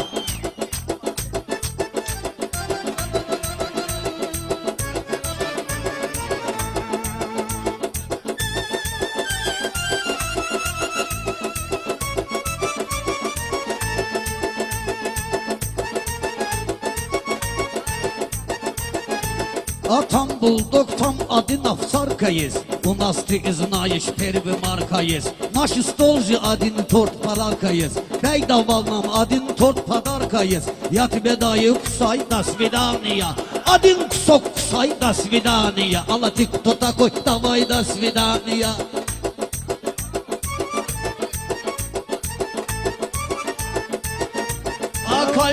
A 19.94 20.02
tam 20.08 20.28
bulduk 20.42 20.98
tam 20.98 21.14
Adin 21.28 21.62
sarkayız 21.92 22.54
U 22.86 22.98
nasti 22.98 23.36
iznayiş 23.36 24.06
peri 24.06 24.42
markayız. 24.62 25.24
Naş 25.54 25.76
istolji 25.76 26.38
Adin 26.38 26.74
tort 26.90 27.22
palarkayız 27.22 27.92
Bey 28.22 28.48
davalnam 28.48 29.04
Adin 29.14 29.46
tort 29.58 29.86
padarkayız. 29.86 30.64
Yat 30.90 31.24
bedayı 31.24 31.74
kusay 31.74 32.30
da 32.30 32.44
svidaniya 32.44 33.34
Adin 33.66 34.08
kusok 34.08 34.54
kusay 34.54 35.00
da 35.00 35.14
svidaniya 35.14 36.04
Ala 36.08 36.30
tik 36.30 36.64
totakoy 36.64 37.10
davay 37.26 37.68
da 37.68 37.84
svidaniya 37.84 38.70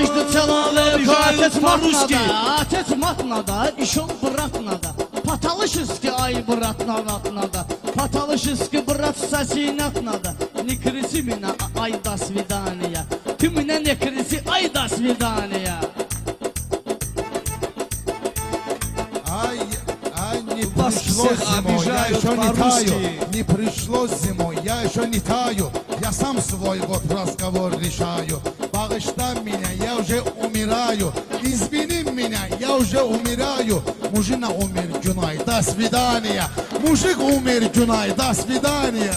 человек 0.01 0.95
Обижают 0.95 1.41
отец 1.41 1.53
по-русски. 1.61 2.15
матнада, 2.15 2.61
отец 2.61 2.89
матнада, 2.97 3.73
еще 3.77 4.07
брат 4.23 4.61
надо. 4.61 4.89
Патологически, 5.25 6.11
ай, 6.19 6.43
брат 6.43 6.87
надо, 6.87 7.31
надо. 7.31 7.67
Патологически, 7.95 8.77
брат, 8.79 9.17
сосинат 9.19 10.01
надо. 10.03 10.35
Не 10.63 10.77
кричи 10.77 11.23
меня, 11.23 11.55
а- 11.59 11.81
ай, 11.83 11.93
до 12.03 12.17
свидания. 12.17 13.07
Ты 13.39 13.49
меня 13.49 13.79
не 13.79 13.95
кричи, 13.95 14.41
ай, 14.49 14.69
до 14.71 14.89
свидания. 14.89 15.79
Ай, 19.29 19.59
ай, 20.17 20.43
не 20.55 20.65
Вас 20.75 20.95
пришло 20.95 21.25
всех 21.27 21.39
зимой, 21.39 21.73
я 21.85 22.05
обижают 22.05 22.19
еще 22.19 22.29
не 22.29 22.37
по-русски. 22.37 22.89
таю. 22.89 23.29
Не 23.33 23.43
пришло 23.43 24.07
зимой, 24.07 24.59
я 24.65 24.81
еще 24.83 25.07
не 25.07 25.21
таю. 25.21 25.71
Я 26.01 26.13
сам 26.13 26.41
свой 26.41 26.79
вот 26.81 27.03
разговор 27.11 27.79
решаю. 27.79 28.41
Багыштай 28.81 29.41
меня, 29.43 29.71
я 29.83 29.97
уже 29.97 30.21
умираю. 30.23 31.13
Извини 31.43 32.03
меня, 32.11 32.41
я 32.59 32.75
уже 32.77 33.03
умираю. 33.03 33.83
Мужчина 34.13 34.51
умер, 34.51 35.01
Гюнай, 35.03 35.39
до 35.39 35.63
свидания. 35.63 36.45
Мужик 36.81 37.19
умер, 37.19 37.71
Гюнай, 37.75 38.13
до 38.13 38.33
свидания. 38.35 39.15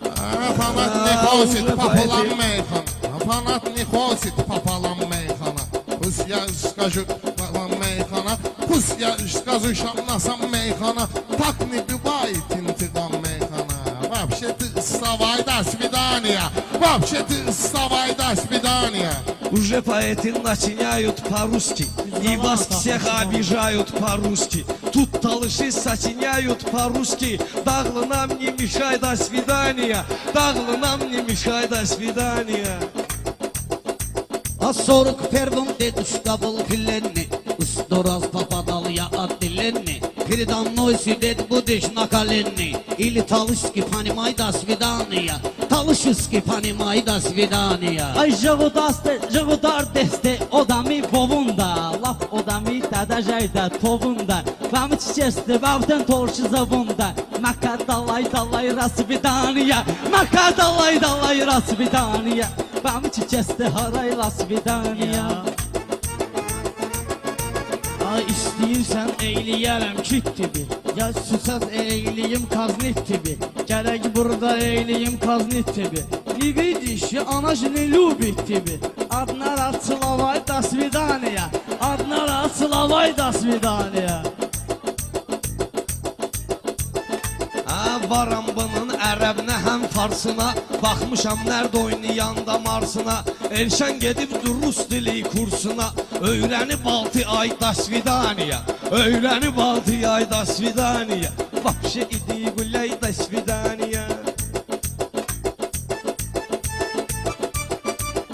А, 0.00 0.52
Фанат 0.54 0.94
не 0.94 1.12
А, 1.14 1.26
хочет 1.26 1.62
уже 1.62 1.76
пополам 1.76 2.08
поэты. 2.08 2.34
мейхана. 2.36 3.18
Фанат 3.24 3.76
не 3.76 3.84
хочет 3.84 4.34
пополам 4.34 4.98
мейхана. 5.08 5.60
Пусть 6.02 6.26
я 6.26 6.40
скажу 6.48 7.04
пополам 7.04 7.70
мейхана. 7.78 8.38
Пусть 8.66 8.98
я 8.98 9.16
скажу 9.28 9.74
шамнасам 9.74 10.50
мейхана. 10.50 11.08
Так 11.38 11.60
не 11.70 11.80
бывает 11.82 12.42
интигам 12.50 13.12
мейхана. 13.22 14.08
Вообще 14.08 14.52
ты 14.52 14.80
вставай, 14.80 15.42
до 15.42 15.62
свидания. 15.68 16.42
Вообще 16.85 17.23
ты 17.23 17.51
вставай, 17.51 18.13
до 18.15 18.35
свидания. 18.39 19.11
Уже 19.51 19.81
поэты 19.81 20.33
начиняют 20.33 21.23
по-русски 21.27 21.87
И 22.21 22.37
вас 22.37 22.67
всех 22.67 23.01
обижают 23.19 23.91
по-русски. 23.97 24.65
Тут 24.93 25.19
талыши 25.19 25.71
сочиняют 25.71 26.69
по-русски. 26.71 27.39
Даглы 27.65 28.05
нам 28.05 28.37
не 28.39 28.51
мешай, 28.51 28.97
до 28.99 29.15
свидания 29.15 30.05
Даглы 30.33 30.77
нам 30.77 30.99
не 31.09 31.21
мешай, 31.21 31.67
до 31.67 31.85
свидания 31.85 32.79
А 34.61 34.73
сорок 34.73 35.29
первом 35.29 35.69
дедушка 35.77 36.37
был 36.37 36.63
пиленни 36.63 37.27
Сто 37.59 38.03
раз 38.03 38.23
попадал 38.23 38.87
я 38.87 39.07
от 39.07 39.43
Ленни 39.43 40.01
Передо 40.30 40.58
мной 40.58 40.96
сидит 40.96 41.48
будешь 41.48 41.90
на 41.90 42.06
колени 42.06 42.76
Или 42.98 43.20
талышки, 43.20 43.82
понимай, 43.82 44.32
до 44.32 44.52
свидания 44.52 45.34
Талышки, 45.68 46.40
понимай, 46.40 47.02
до 47.02 47.20
свидания 47.20 48.06
Ay 48.16 48.30
jığudastı, 48.30 49.18
jığudar 49.32 49.94
desti 49.94 50.38
Odami 50.50 51.02
bovunda 51.12 51.92
Laf 52.02 52.22
odami 52.30 52.78
tədəcəydə 52.82 53.80
tovunda 53.80 54.44
Vəmi 54.70 54.98
çiçesti, 55.02 55.58
vəvdən 55.58 56.06
torşu 56.06 56.48
zavunda 56.48 57.10
Maka 57.40 57.78
dalay 57.88 58.24
dalay 58.32 58.76
rasvidaniya 58.76 59.84
Maka 60.12 60.56
dalay 60.56 61.00
dalay 61.00 61.46
rasvidaniya 61.46 62.48
Vəmi 62.84 63.10
çiçesti 63.10 63.64
haray 63.64 64.16
rasvidaniya 64.16 65.26
Ay 65.26 65.63
istəyirsən 68.32 69.10
eyləyərəm 69.24 70.00
kit 70.02 70.26
gibi 70.36 70.66
Ya 70.96 71.10
süsəz 71.16 71.66
eyləyim 71.70 72.46
kaznit 72.50 72.98
gibi 73.08 73.36
Gərək 73.68 74.10
burada 74.14 74.56
eyləyim 74.58 75.18
kaznit 75.22 75.70
gibi 75.74 76.04
Не 76.40 76.52
видишь, 76.52 77.12
она 77.28 77.54
же 77.54 77.68
не 77.68 77.86
любит 77.86 78.44
тебе 78.46 78.80
Одна 79.08 79.56
раз 79.56 79.76
целовай, 79.84 80.40
до 80.46 80.62
свидания 80.62 81.44
Одна 81.80 82.26
раз 82.26 82.52
целовай, 82.52 83.12
до 83.12 83.32
свидания 83.32 84.22
Ha 87.66 88.00
varam 88.08 88.46
bunun 88.56 88.83
ərəbinə 89.04 89.56
həm 89.64 89.82
farsına 89.92 90.54
Baxmışam 90.80 91.42
nərdə 91.44 91.82
oynayanda 91.84 92.58
marsına 92.64 93.18
Elşən 93.50 93.98
gedibdir 94.00 94.54
rus 94.62 94.86
dili 94.90 95.22
kursuna 95.22 95.90
Öyrənib 96.20 96.86
altı 96.88 97.26
ay 97.28 97.52
da 97.60 97.74
svidaniya 97.74 98.60
Öyrənib 98.90 99.60
altı 99.60 100.08
ay 100.08 100.30
da 100.30 100.46
svidaniya 100.46 101.30
Vahşi 101.64 102.00
idi 102.00 102.52
güley 102.56 102.90
da 103.02 103.12
svidaniya 103.12 104.06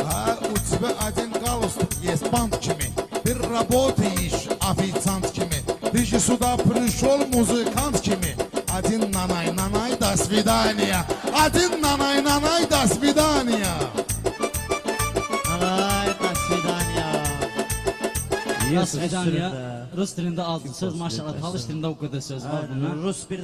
А 0.05 0.37
у 0.53 0.57
тебя 0.69 0.91
один 1.09 1.33
галстук 1.33 1.93
есть 2.03 2.31
бант 2.31 2.59
kimi 2.61 2.89
Bir 3.25 3.37
работаешь 3.51 4.47
официант 4.61 5.33
kimi 5.33 5.61
Ты 5.93 6.05
же 6.05 6.21
сюда 6.21 6.57
пришел 6.57 7.19
музыкант 7.27 8.01
kimi 8.01 8.37
Один 8.77 9.11
нанай, 9.11 9.51
нанай, 9.53 9.60
до 10.11 10.17
свидания 10.17 11.05
Один 11.33 11.81
нанай, 11.81 12.23
нанай, 12.23 12.67
до 12.67 12.87
свидания 12.93 13.67
Ay, 15.61 16.09
до 16.21 16.35
свидания 16.35 17.07
Rus 18.77 18.93
dilində, 18.99 19.87
Rus 19.97 20.13
dilində 20.17 20.45
az 20.53 20.65
söz 20.77 20.97
maşallah, 20.99 21.37
Talış 21.41 21.65
dilində 21.69 21.93
o 21.93 21.97
qədər 21.97 22.21
söz 22.21 22.45
var 22.45 22.67
bunlar. 22.69 22.97
Rus 23.01 23.23
bir 23.31 23.41